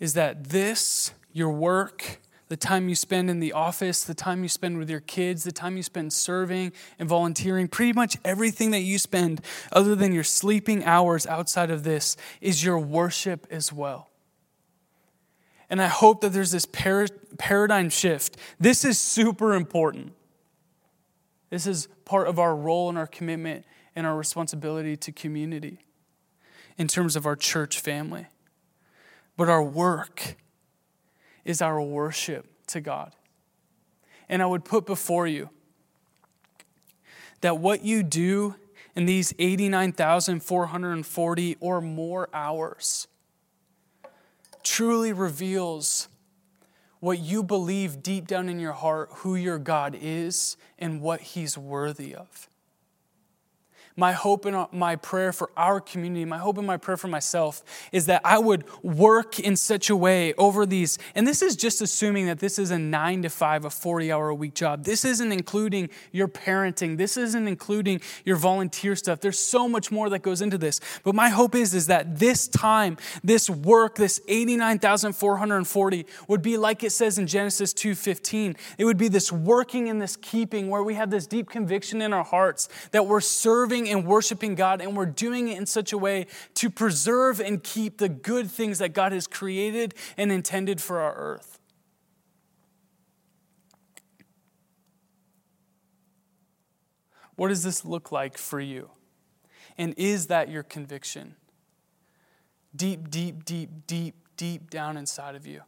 [0.02, 4.48] is that this, your work, the time you spend in the office, the time you
[4.48, 8.80] spend with your kids, the time you spend serving and volunteering, pretty much everything that
[8.80, 14.10] you spend, other than your sleeping hours outside of this, is your worship as well.
[15.70, 18.36] And I hope that there's this paradigm shift.
[18.58, 20.14] This is super important.
[21.48, 25.78] This is part of our role and our commitment and our responsibility to community
[26.76, 28.26] in terms of our church family.
[29.42, 30.36] But our work
[31.44, 33.12] is our worship to God.
[34.28, 35.50] And I would put before you
[37.40, 38.54] that what you do
[38.94, 43.08] in these 89,440 or more hours
[44.62, 46.06] truly reveals
[47.00, 51.58] what you believe deep down in your heart who your God is and what He's
[51.58, 52.48] worthy of
[53.96, 57.08] my hope and uh, my prayer for our community, my hope and my prayer for
[57.08, 60.98] myself is that I would work in such a way over these.
[61.14, 64.28] And this is just assuming that this is a nine to five, a 40 hour
[64.28, 64.84] a week job.
[64.84, 66.96] This isn't including your parenting.
[66.96, 69.20] This isn't including your volunteer stuff.
[69.20, 70.80] There's so much more that goes into this.
[71.02, 76.82] But my hope is, is that this time, this work, this 89,440 would be like
[76.82, 78.56] it says in Genesis 2.15.
[78.78, 82.12] It would be this working and this keeping where we have this deep conviction in
[82.12, 85.98] our hearts that we're serving and worshiping God, and we're doing it in such a
[85.98, 91.00] way to preserve and keep the good things that God has created and intended for
[91.00, 91.58] our earth.
[97.36, 98.90] What does this look like for you?
[99.78, 101.36] And is that your conviction?
[102.74, 105.62] Deep, deep, deep, deep, deep down inside of you.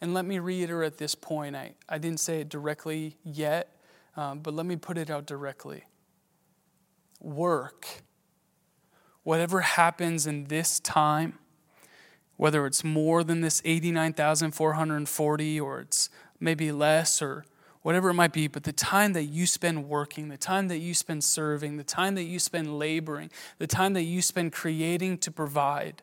[0.00, 1.56] And let me reiterate this point.
[1.56, 3.76] I, I didn't say it directly yet,
[4.16, 5.84] um, but let me put it out directly.
[7.20, 8.02] Work.
[9.22, 11.38] Whatever happens in this time,
[12.36, 16.08] whether it's more than this 89,440 or it's
[16.40, 17.44] maybe less or
[17.82, 20.94] whatever it might be, but the time that you spend working, the time that you
[20.94, 25.30] spend serving, the time that you spend laboring, the time that you spend creating to
[25.30, 26.02] provide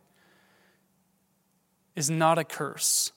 [1.95, 3.11] is not a curse.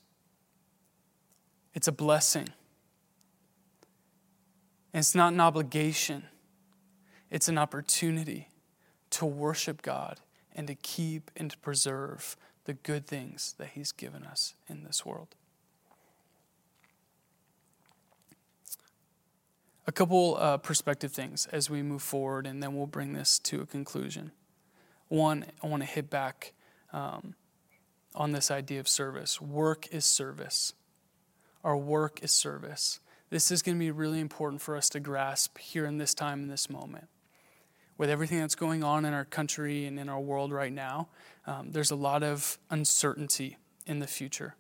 [1.75, 2.49] It's a blessing.
[4.93, 6.25] And it's not an obligation,
[7.31, 8.49] it's an opportunity
[9.11, 10.21] to worship God
[10.55, 15.05] and to keep and to preserve the good things that He's given us in this
[15.07, 15.35] world.
[19.87, 23.63] A couple uh, perspective things as we move forward, and then we'll bring this to
[23.63, 24.33] a conclusion.
[25.09, 26.53] One, I want to hit back
[26.93, 27.35] um,
[28.15, 29.41] on this idea of service.
[29.41, 30.75] Work is service.
[31.65, 33.01] Our work is service.
[33.31, 36.43] This is going to be really important for us to grasp here in this time,
[36.43, 37.09] in this moment.
[37.99, 41.09] With everything that's going on in our country and in our world right now,
[41.47, 44.55] um, there's a lot of uncertainty in the future.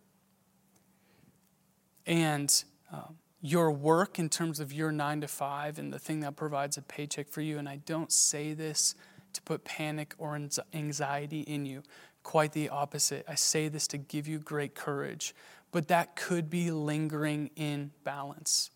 [2.07, 2.53] And
[2.92, 6.77] um, your work, in terms of your nine to five and the thing that provides
[6.77, 8.94] a paycheck for you, and I don't say this
[9.33, 10.38] to put panic or
[10.74, 11.83] anxiety in you,
[12.22, 13.24] quite the opposite.
[13.29, 15.35] I say this to give you great courage
[15.70, 18.70] but that could be lingering in balance.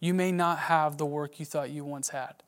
[0.00, 2.42] You may not have the work you thought you once had.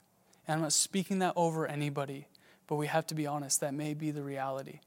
[0.49, 2.27] And I'm not speaking that over anybody,
[2.67, 4.81] but we have to be honest, that may be the reality.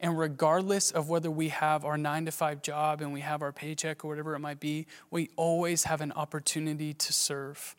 [0.00, 3.52] And regardless of whether we have our nine to five job and we have our
[3.52, 7.76] paycheck or whatever it might be, we always have an opportunity to serve.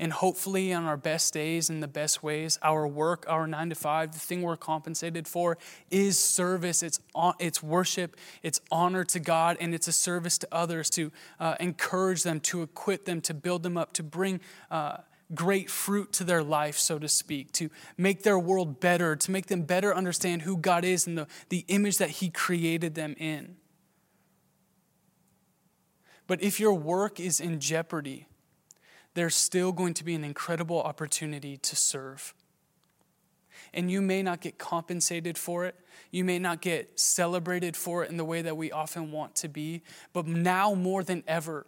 [0.00, 3.74] And hopefully, on our best days and the best ways, our work, our nine to
[3.74, 5.58] five, the thing we're compensated for
[5.90, 6.82] is service.
[6.82, 6.98] It's,
[7.38, 12.22] it's worship, it's honor to God, and it's a service to others to uh, encourage
[12.22, 14.40] them, to equip them, to build them up, to bring.
[14.70, 14.96] Uh,
[15.32, 19.46] great fruit to their life, so to speak, to make their world better, to make
[19.46, 23.54] them better understand who God is and the, the image that He created them in.
[26.26, 28.26] But if your work is in jeopardy,
[29.20, 32.32] there's still going to be an incredible opportunity to serve.
[33.74, 35.74] And you may not get compensated for it.
[36.10, 39.48] You may not get celebrated for it in the way that we often want to
[39.48, 39.82] be.
[40.14, 41.66] But now more than ever,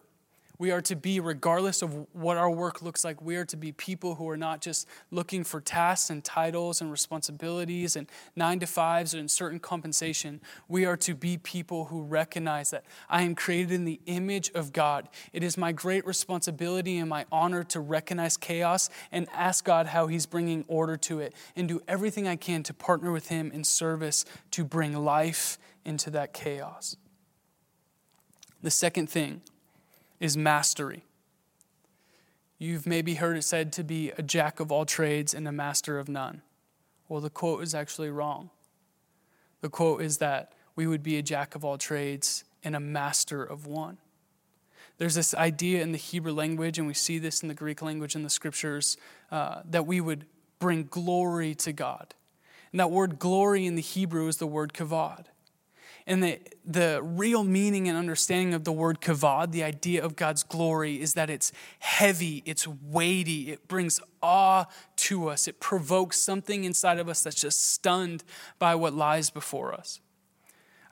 [0.63, 3.73] we are to be, regardless of what our work looks like, we are to be
[3.73, 8.67] people who are not just looking for tasks and titles and responsibilities and nine to
[8.69, 10.41] fives and certain compensation.
[10.69, 14.73] We are to be people who recognize that I am created in the image of
[14.73, 15.09] God.
[15.33, 20.07] It is my great responsibility and my honor to recognize chaos and ask God how
[20.07, 23.65] He's bringing order to it and do everything I can to partner with Him in
[23.65, 26.97] service to bring life into that chaos.
[28.63, 29.43] The second thing
[30.23, 31.05] is mastery.
[32.57, 35.99] You've maybe heard it said to be a jack of all trades and a master
[35.99, 36.43] of none.
[37.09, 38.51] Well, the quote is actually wrong.
[39.63, 43.43] The quote is that we would be a jack of all trades and a master
[43.43, 43.99] of one.
[44.99, 48.15] There's this idea in the Hebrew language, and we see this in the Greek language
[48.15, 48.97] in the scriptures,
[49.33, 50.25] uh, that we would
[50.61, 52.15] bring glory to God.
[52.71, 55.25] And that word glory in the Hebrew is the word kavod.
[56.07, 60.43] And the, the real meaning and understanding of the word kavod, the idea of God's
[60.43, 64.65] glory, is that it's heavy, it's weighty, it brings awe
[64.97, 68.25] to us, it provokes something inside of us that's just stunned
[68.59, 70.01] by what lies before us.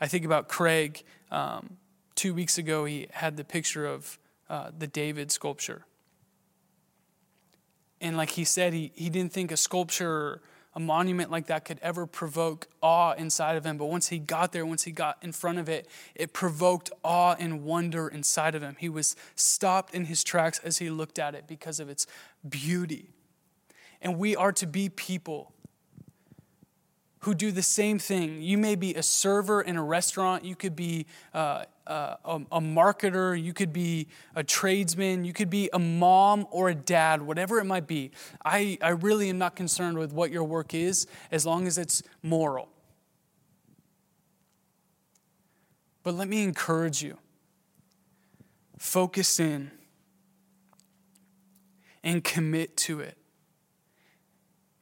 [0.00, 1.02] I think about Craig.
[1.30, 1.76] Um,
[2.14, 4.18] two weeks ago, he had the picture of
[4.48, 5.86] uh, the David sculpture.
[8.00, 10.40] And like he said, he, he didn't think a sculpture
[10.74, 13.76] a monument like that could ever provoke awe inside of him.
[13.76, 17.34] But once he got there, once he got in front of it, it provoked awe
[17.38, 18.76] and wonder inside of him.
[18.78, 22.06] He was stopped in his tracks as he looked at it because of its
[22.48, 23.10] beauty.
[24.00, 25.52] And we are to be people
[27.20, 28.40] who do the same thing.
[28.40, 32.60] You may be a server in a restaurant, you could be uh, uh, a, a
[32.60, 37.58] marketer, you could be a tradesman, you could be a mom or a dad, whatever
[37.58, 38.10] it might be.
[38.44, 42.02] I, I really am not concerned with what your work is as long as it's
[42.22, 42.68] moral.
[46.02, 47.18] But let me encourage you
[48.78, 49.70] focus in
[52.02, 53.18] and commit to it.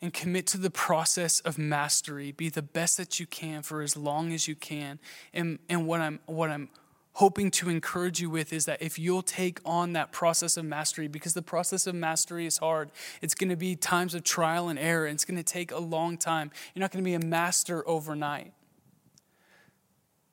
[0.00, 2.30] And commit to the process of mastery.
[2.30, 5.00] Be the best that you can for as long as you can.
[5.34, 6.68] And, and what, I'm, what I'm
[7.14, 11.08] hoping to encourage you with is that if you'll take on that process of mastery,
[11.08, 14.78] because the process of mastery is hard, it's going to be times of trial and
[14.78, 16.52] error, and it's going to take a long time.
[16.74, 18.52] You're not going to be a master overnight.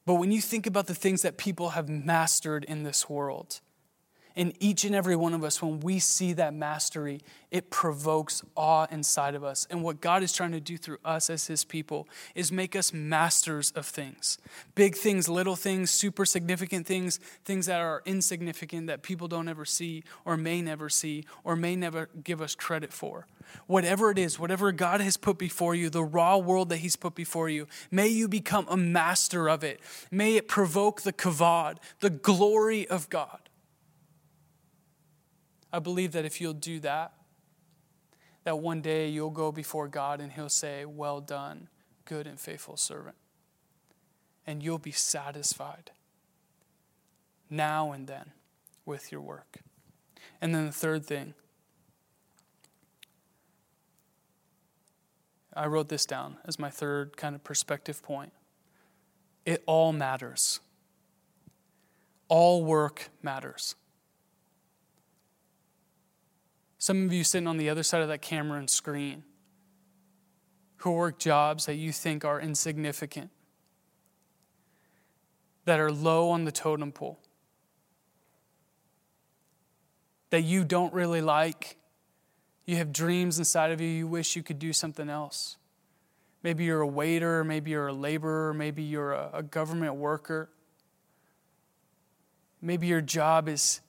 [0.05, 3.61] But when you think about the things that people have mastered in this world,
[4.35, 7.21] in each and every one of us, when we see that mastery,
[7.51, 9.65] it provokes awe inside of us.
[9.69, 12.91] And what God is trying to do through us as His people is make us
[12.93, 14.37] masters of things
[14.73, 19.63] big things, little things, super significant things, things that are insignificant that people don't ever
[19.63, 23.27] see, or may never see, or may never give us credit for.
[23.67, 27.15] Whatever it is, whatever God has put before you, the raw world that He's put
[27.15, 29.79] before you, may you become a master of it.
[30.11, 33.44] May it provoke the kavod, the glory of God.
[35.75, 37.11] I believe that if you'll do that,
[38.45, 41.67] that one day you'll go before God and He'll say, Well done,
[42.05, 43.17] good and faithful servant.
[44.47, 45.91] And you'll be satisfied
[47.49, 48.31] now and then
[48.85, 49.57] with your work.
[50.39, 51.33] And then the third thing,
[55.53, 58.31] I wrote this down as my third kind of perspective point.
[59.45, 60.61] It all matters.
[62.29, 63.75] All work matters.
[66.85, 69.23] Some of you sitting on the other side of that camera and screen
[70.75, 73.31] who work jobs that you think are insignificant,
[75.63, 77.19] that are low on the totem pole,
[80.29, 81.77] that you don't really like.
[82.65, 85.57] You have dreams inside of you, you wish you could do something else.
[86.43, 90.51] Maybe you're a waiter, maybe you're a laborer, maybe you're a, a government worker.
[92.61, 93.81] Maybe your job is,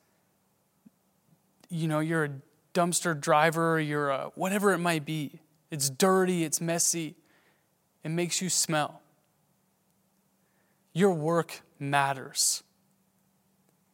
[1.68, 2.30] you know, you're a
[2.76, 5.40] dumpster driver, you're a whatever it might be.
[5.70, 7.16] It's dirty, it's messy,
[8.04, 9.00] it makes you smell.
[10.92, 12.62] Your work matters.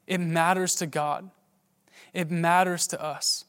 [0.07, 1.31] It matters to God,
[2.13, 3.45] it matters to us.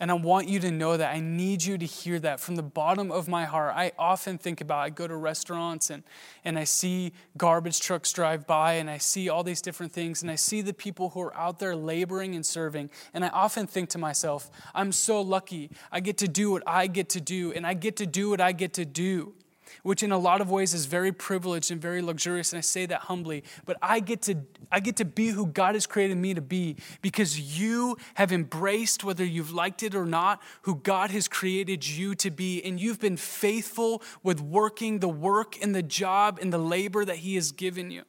[0.00, 1.14] And I want you to know that.
[1.14, 3.74] I need you to hear that from the bottom of my heart.
[3.76, 6.02] I often think about, I go to restaurants and,
[6.42, 10.30] and I see garbage trucks drive by and I see all these different things and
[10.30, 12.88] I see the people who are out there laboring and serving.
[13.12, 15.70] And I often think to myself, I'm so lucky.
[15.92, 18.40] I get to do what I get to do and I get to do what
[18.40, 19.34] I get to do
[19.82, 22.86] which in a lot of ways is very privileged and very luxurious and i say
[22.86, 24.34] that humbly but i get to
[24.70, 29.04] i get to be who god has created me to be because you have embraced
[29.04, 33.00] whether you've liked it or not who god has created you to be and you've
[33.00, 37.52] been faithful with working the work and the job and the labor that he has
[37.52, 38.02] given you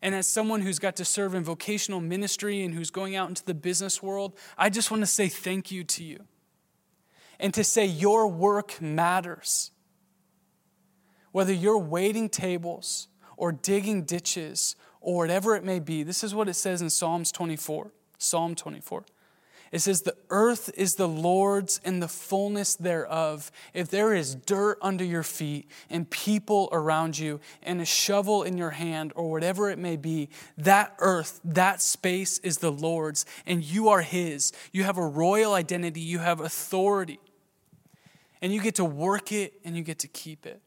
[0.00, 3.44] and as someone who's got to serve in vocational ministry and who's going out into
[3.44, 6.20] the business world, I just want to say thank you to you.
[7.40, 9.70] And to say your work matters.
[11.38, 16.48] Whether you're waiting tables or digging ditches or whatever it may be, this is what
[16.48, 17.92] it says in Psalms 24.
[18.18, 19.04] Psalm 24.
[19.70, 23.52] It says, The earth is the Lord's and the fullness thereof.
[23.72, 28.58] If there is dirt under your feet and people around you and a shovel in
[28.58, 33.62] your hand or whatever it may be, that earth, that space is the Lord's and
[33.62, 34.52] you are His.
[34.72, 37.20] You have a royal identity, you have authority,
[38.42, 40.62] and you get to work it and you get to keep it.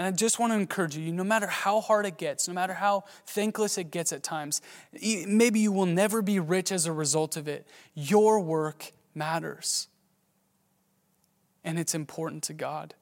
[0.00, 2.72] And I just want to encourage you, no matter how hard it gets, no matter
[2.72, 4.62] how thankless it gets at times,
[4.94, 7.68] maybe you will never be rich as a result of it.
[7.92, 9.88] Your work matters.
[11.62, 12.94] And it's important to God.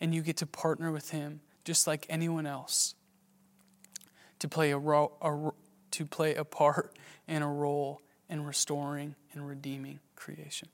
[0.00, 2.96] And you get to partner with Him just like anyone else
[4.40, 5.52] to play a, ro- a,
[5.92, 10.68] to play a part and a role in restoring and redeeming creation.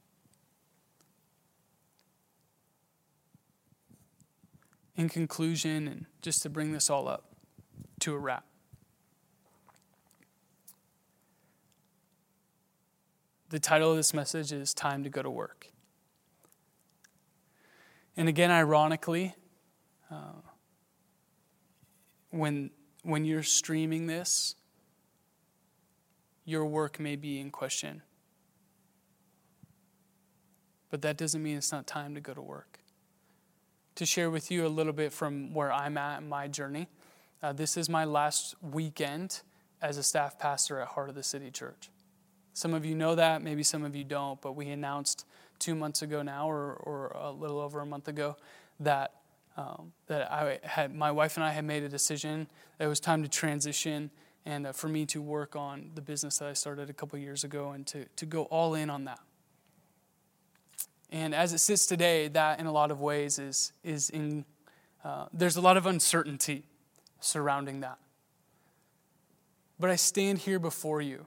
[5.00, 7.24] In conclusion, and just to bring this all up
[8.00, 8.44] to a wrap,
[13.48, 15.68] the title of this message is Time to Go to Work.
[18.14, 19.34] And again, ironically,
[20.10, 20.42] uh,
[22.28, 22.70] when,
[23.02, 24.54] when you're streaming this,
[26.44, 28.02] your work may be in question.
[30.90, 32.80] But that doesn't mean it's not time to go to work
[34.00, 36.88] to share with you a little bit from where I'm at in my journey.
[37.42, 39.42] Uh, this is my last weekend
[39.82, 41.90] as a staff pastor at Heart of the City Church.
[42.54, 45.26] Some of you know that, maybe some of you don't, but we announced
[45.58, 48.38] two months ago now, or, or a little over a month ago,
[48.80, 49.12] that
[49.58, 52.48] um, that I had my wife and I had made a decision
[52.78, 54.10] that it was time to transition
[54.46, 57.44] and uh, for me to work on the business that I started a couple years
[57.44, 59.20] ago and to, to go all in on that.
[61.10, 64.44] And as it sits today, that in a lot of ways is, is in,
[65.04, 66.64] uh, there's a lot of uncertainty
[67.20, 67.98] surrounding that.
[69.78, 71.26] But I stand here before you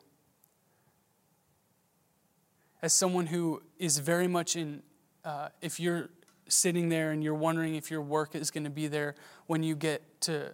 [2.81, 4.83] as someone who is very much in,
[5.25, 6.09] uh, if you're
[6.47, 9.15] sitting there and you're wondering if your work is going to be there
[9.47, 10.53] when you get to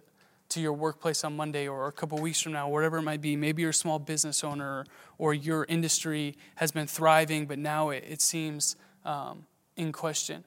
[0.50, 3.36] to your workplace on Monday or a couple weeks from now, whatever it might be.
[3.36, 4.84] Maybe you're a small business owner
[5.16, 8.74] or your industry has been thriving, but now it, it seems
[9.04, 9.46] um,
[9.76, 10.44] in question.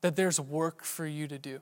[0.00, 1.60] That there's work for you to do.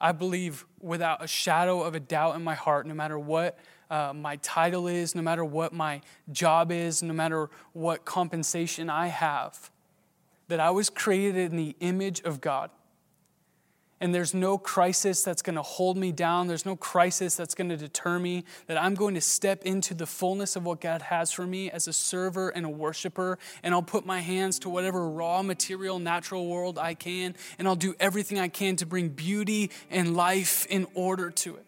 [0.00, 3.58] I believe without a shadow of a doubt in my heart, no matter what
[3.88, 9.08] uh, my title is, no matter what my job is, no matter what compensation I
[9.08, 9.70] have,
[10.48, 12.70] that I was created in the image of God
[14.02, 16.48] and there's no crisis that's going to hold me down.
[16.48, 18.42] There's no crisis that's going to deter me.
[18.66, 21.86] That I'm going to step into the fullness of what God has for me as
[21.86, 23.38] a server and a worshiper.
[23.62, 27.36] And I'll put my hands to whatever raw material, natural world I can.
[27.60, 31.66] And I'll do everything I can to bring beauty and life in order to it.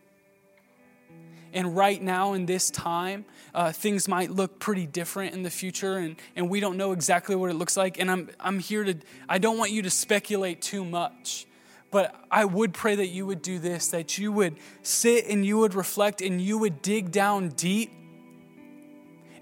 [1.52, 5.98] And right now, in this time, uh, things might look pretty different in the future,
[5.98, 8.00] and, and we don't know exactly what it looks like.
[8.00, 8.96] And I'm, I'm here to,
[9.28, 11.46] I don't want you to speculate too much.
[11.94, 15.58] But I would pray that you would do this, that you would sit and you
[15.58, 17.92] would reflect and you would dig down deep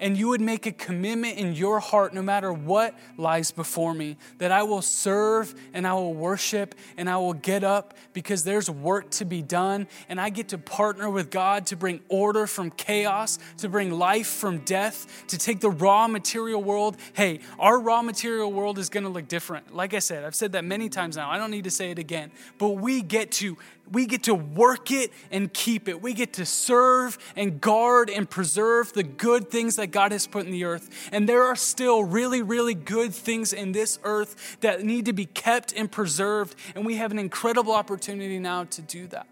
[0.02, 4.16] and you would make a commitment in your heart, no matter what lies before me,
[4.38, 8.68] that I will serve and I will worship and I will get up because there's
[8.68, 9.86] work to be done.
[10.08, 14.26] And I get to partner with God to bring order from chaos, to bring life
[14.26, 16.96] from death, to take the raw material world.
[17.12, 19.72] Hey, our raw material world is going to look different.
[19.72, 21.30] Like I said, I've said that many times now.
[21.30, 22.32] I don't need to say it again.
[22.58, 23.56] But we get to
[23.90, 26.00] we get to work it and keep it.
[26.00, 30.46] We get to serve and guard and preserve the good things that God has put
[30.46, 31.10] in the earth.
[31.12, 35.26] And there are still really, really good things in this earth that need to be
[35.26, 36.54] kept and preserved.
[36.74, 39.26] And we have an incredible opportunity now to do that.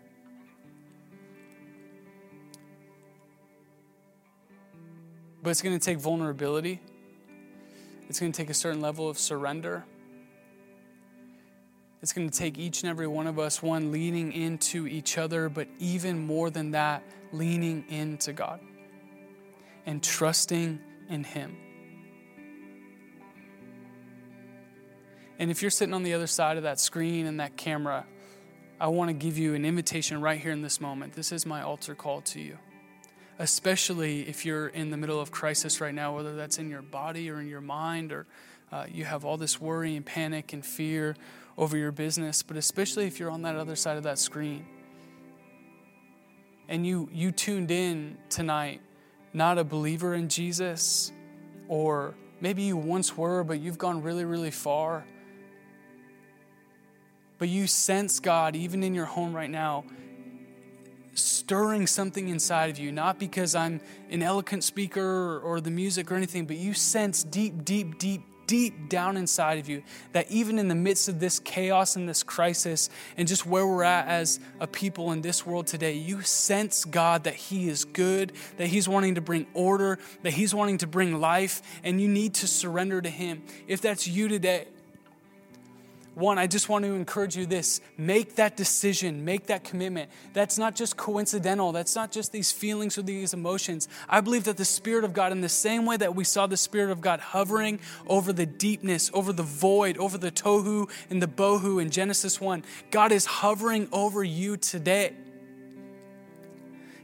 [5.42, 6.80] But it's going to take vulnerability,
[8.08, 9.84] it's going to take a certain level of surrender.
[12.02, 15.48] It's going to take each and every one of us, one, leaning into each other,
[15.48, 18.60] but even more than that, leaning into God
[19.84, 20.80] and trusting
[21.10, 21.56] in Him.
[25.38, 28.06] And if you're sitting on the other side of that screen and that camera,
[28.78, 31.14] I want to give you an invitation right here in this moment.
[31.14, 32.58] This is my altar call to you.
[33.38, 37.30] Especially if you're in the middle of crisis right now, whether that's in your body
[37.30, 38.26] or in your mind, or
[38.70, 41.16] uh, you have all this worry and panic and fear
[41.60, 44.64] over your business, but especially if you're on that other side of that screen
[46.70, 48.80] and you, you tuned in tonight,
[49.34, 51.12] not a believer in Jesus,
[51.68, 55.04] or maybe you once were, but you've gone really, really far.
[57.36, 59.84] But you sense God, even in your home right now,
[61.12, 66.14] stirring something inside of you, not because I'm an eloquent speaker or, the music or
[66.14, 69.80] anything, but you sense deep, deep, deep deep down inside of you
[70.10, 73.84] that even in the midst of this chaos and this crisis and just where we're
[73.84, 78.32] at as a people in this world today, you sense God that He is good,
[78.56, 82.34] that He's wanting to bring order, that He's wanting to bring life, and you need
[82.34, 83.44] to surrender to Him.
[83.68, 84.66] If that's you today,
[86.14, 90.10] one, I just want to encourage you this make that decision, make that commitment.
[90.32, 93.88] That's not just coincidental, that's not just these feelings or these emotions.
[94.08, 96.56] I believe that the Spirit of God, in the same way that we saw the
[96.56, 101.28] Spirit of God hovering over the deepness, over the void, over the tohu and the
[101.28, 105.14] bohu in Genesis 1, God is hovering over you today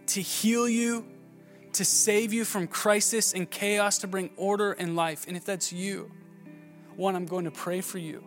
[0.08, 1.06] to heal you,
[1.72, 5.26] to save you from crisis and chaos, to bring order and life.
[5.28, 6.10] And if that's you,
[6.96, 8.24] one, I'm going to pray for you.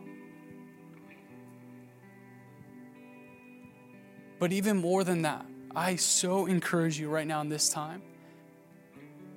[4.39, 8.01] But even more than that, I so encourage you right now in this time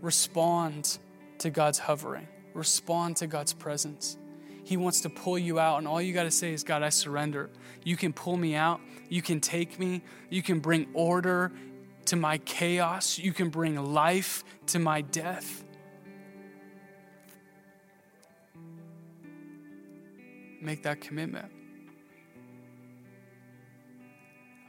[0.01, 0.99] respond
[1.39, 4.17] to God's hovering, respond to God's presence.
[4.65, 6.89] He wants to pull you out, and all you got to say is, God, I
[6.89, 7.51] surrender.
[7.85, 8.81] You can pull me out.
[9.09, 10.03] You can take me.
[10.31, 11.53] You can bring order
[12.07, 13.19] to my chaos.
[13.19, 15.65] You can bring life to my death.
[20.61, 21.51] Make that commitment.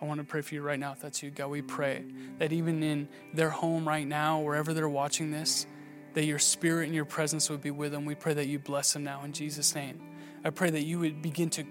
[0.04, 1.32] I want to pray for you right now if that's you.
[1.32, 2.04] God, we pray
[2.38, 5.66] that even in their home right now, wherever they're watching this,
[6.14, 8.04] that your spirit and your presence would be with them.
[8.04, 10.01] We pray that you bless them now in Jesus' name.
[10.43, 11.64] I pray that you would begin to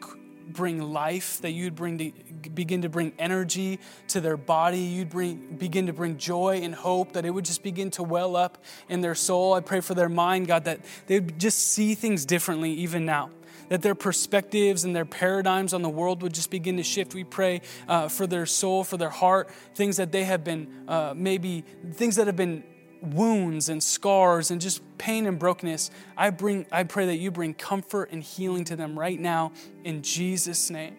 [0.49, 2.11] bring life, that you'd bring to,
[2.55, 3.79] begin to bring energy
[4.09, 7.63] to their body, you'd bring, begin to bring joy and hope, that it would just
[7.63, 9.53] begin to well up in their soul.
[9.53, 13.29] I pray for their mind, God, that they'd just see things differently even now
[13.73, 17.15] that their perspectives and their paradigms on the world would just begin to shift.
[17.15, 21.15] We pray uh, for their soul, for their heart, things that they have been uh,
[21.17, 22.65] maybe things that have been
[23.01, 25.91] wounds and scars and just pain and brokenness.
[26.19, 29.53] I bring I pray that you bring comfort and healing to them right now
[29.85, 30.99] in Jesus name.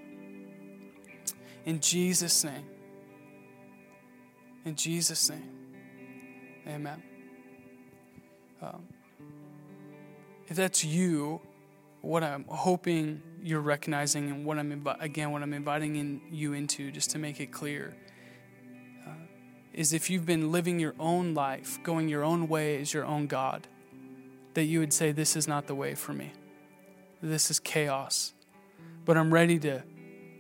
[1.66, 2.66] In Jesus name.
[4.66, 5.48] In Jesus name.
[6.68, 7.04] Amen.
[8.64, 8.88] Um,
[10.48, 11.40] if that's you,
[12.04, 16.52] what I'm hoping you're recognizing and what I'm invi- again what I'm inviting in you
[16.52, 17.96] into just to make it clear
[19.08, 19.12] uh,
[19.74, 23.28] is if you've been living your own life, going your own way as your own
[23.28, 23.68] God,
[24.54, 26.34] that you would say this is not the way for me.
[27.22, 28.34] This is chaos.
[29.06, 29.84] But I'm ready to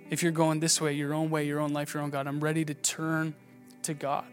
[0.10, 2.42] if you're going this way, your own way, your own life, your own God, I'm
[2.42, 3.34] ready to turn
[3.84, 4.28] to God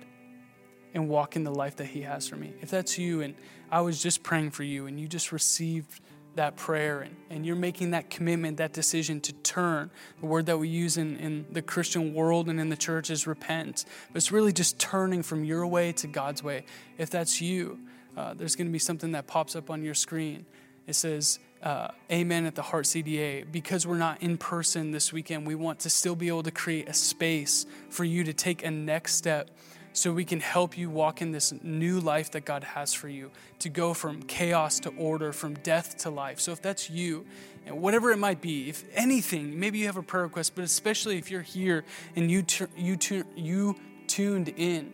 [0.95, 2.55] and walk in the life that He has for me.
[2.61, 3.37] If that's you and
[3.71, 6.01] I was just praying for you and you just received
[6.41, 9.91] that prayer and, and you're making that commitment, that decision to turn.
[10.21, 13.27] The word that we use in, in the Christian world and in the church is
[13.27, 13.85] repent.
[14.09, 16.65] But it's really just turning from your way to God's way.
[16.97, 17.79] If that's you,
[18.17, 20.47] uh, there's going to be something that pops up on your screen.
[20.87, 23.45] It says, uh, Amen at the Heart CDA.
[23.53, 26.89] Because we're not in person this weekend, we want to still be able to create
[26.89, 29.51] a space for you to take a next step
[29.93, 33.31] so we can help you walk in this new life that God has for you
[33.59, 36.41] to go from chaos to order, from death to life.
[36.41, 37.27] So if that's you,
[37.67, 41.19] and whatever it might be, if anything, maybe you have a prayer request, but especially
[41.19, 41.85] if you're here
[42.17, 42.45] and you
[42.77, 42.97] you
[43.37, 43.77] you
[44.07, 44.93] tuned in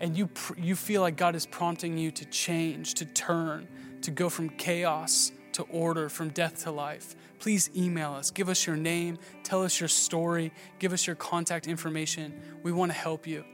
[0.00, 3.68] and you you feel like God is prompting you to change, to turn,
[4.02, 8.30] to go from chaos to order, from death to life, please email us.
[8.30, 12.40] Give us your name, tell us your story, give us your contact information.
[12.62, 13.44] We want to help you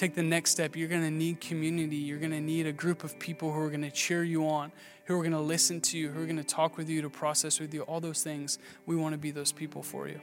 [0.00, 1.96] take the next step, you're going to need community.
[1.96, 4.72] You're going to need a group of people who are going to cheer you on,
[5.04, 7.10] who are going to listen to you, who are going to talk with you, to
[7.10, 8.58] process with you, all those things.
[8.86, 10.18] We want to be those people for you.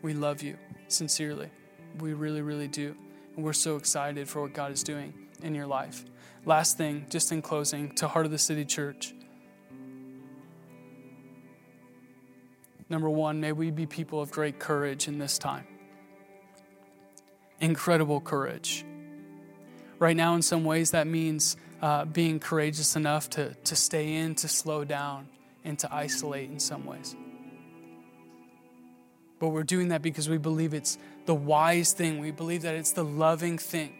[0.00, 1.50] We love you sincerely.
[1.98, 2.94] We really, really do.
[3.34, 6.04] And we're so excited for what God is doing in your life.
[6.44, 9.12] Last thing, just in closing, to Heart of the City Church.
[12.88, 15.66] Number one, may we be people of great courage in this time
[17.60, 18.84] incredible courage.
[19.98, 24.34] Right now, in some ways, that means uh, being courageous enough to, to stay in,
[24.36, 25.28] to slow down,
[25.64, 27.16] and to isolate in some ways.
[29.38, 32.20] But we're doing that because we believe it's the wise thing.
[32.20, 33.92] We believe that it's the loving thing.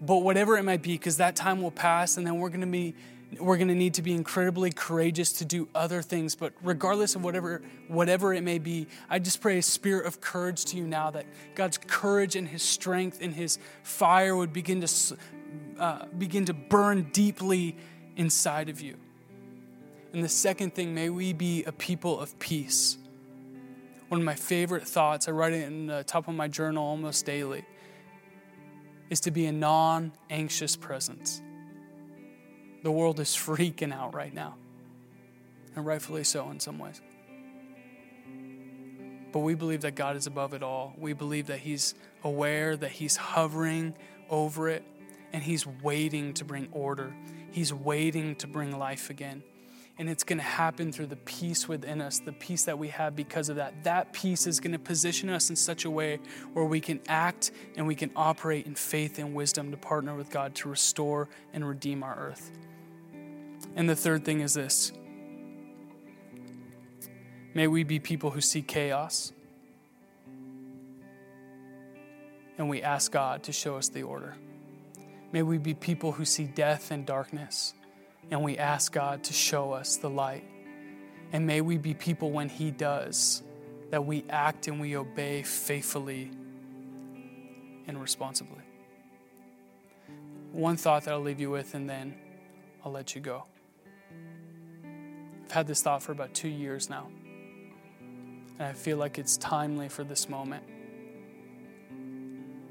[0.00, 2.66] But whatever it might be, because that time will pass and then we're going to
[2.66, 2.96] be
[3.38, 7.24] we're going to need to be incredibly courageous to do other things but regardless of
[7.24, 11.10] whatever whatever it may be i just pray a spirit of courage to you now
[11.10, 11.24] that
[11.54, 15.16] god's courage and his strength and his fire would begin to
[15.78, 17.76] uh, begin to burn deeply
[18.16, 18.96] inside of you.
[20.12, 22.98] And the second thing may we be a people of peace.
[24.08, 27.24] One of my favorite thoughts i write it in the top of my journal almost
[27.24, 27.64] daily
[29.08, 31.40] is to be a non-anxious presence
[32.82, 34.56] the world is freaking out right now,
[35.76, 37.00] and rightfully so in some ways.
[39.32, 40.94] But we believe that God is above it all.
[40.98, 43.94] We believe that He's aware, that He's hovering
[44.28, 44.84] over it,
[45.32, 47.14] and He's waiting to bring order.
[47.50, 49.42] He's waiting to bring life again.
[49.98, 53.14] And it's going to happen through the peace within us, the peace that we have
[53.14, 53.84] because of that.
[53.84, 56.18] That peace is going to position us in such a way
[56.54, 60.30] where we can act and we can operate in faith and wisdom to partner with
[60.30, 62.50] God to restore and redeem our earth.
[63.74, 64.92] And the third thing is this
[67.54, 69.32] may we be people who see chaos
[72.58, 74.34] and we ask God to show us the order.
[75.32, 77.74] May we be people who see death and darkness
[78.30, 80.44] and we ask God to show us the light.
[81.32, 83.42] And may we be people when He does
[83.90, 86.30] that we act and we obey faithfully
[87.86, 88.62] and responsibly.
[90.52, 92.14] One thought that I'll leave you with, and then
[92.84, 93.44] I'll let you go.
[95.52, 97.08] I've had this thought for about two years now.
[98.58, 100.64] And I feel like it's timely for this moment.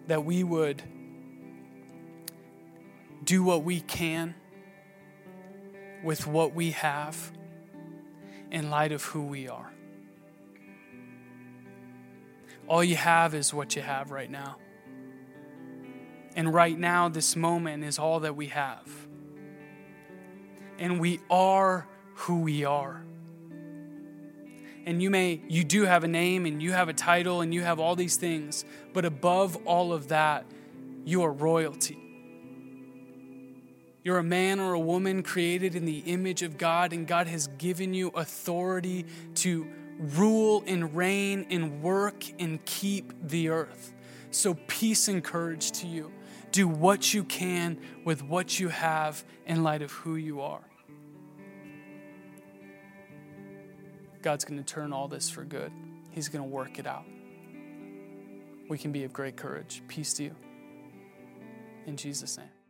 [0.07, 0.81] That we would
[3.23, 4.33] do what we can
[6.03, 7.31] with what we have
[8.49, 9.71] in light of who we are.
[12.67, 14.57] All you have is what you have right now.
[16.35, 18.89] And right now, this moment is all that we have.
[20.79, 23.03] And we are who we are.
[24.85, 27.61] and you may you do have a name and you have a title and you
[27.61, 30.45] have all these things, but above all of that,
[31.05, 31.97] you are royalty.
[34.03, 37.47] You're a man or a woman created in the image of God, and God has
[37.59, 39.05] given you authority
[39.35, 39.67] to
[39.99, 43.93] rule and reign and work and keep the earth.
[44.31, 46.11] So, peace and courage to you.
[46.51, 50.70] Do what you can with what you have in light of who you are.
[54.21, 55.71] God's going to turn all this for good,
[56.11, 57.05] He's going to work it out.
[58.69, 59.81] We can be of great courage.
[59.87, 60.35] Peace to you.
[61.85, 62.51] In Jesus' name.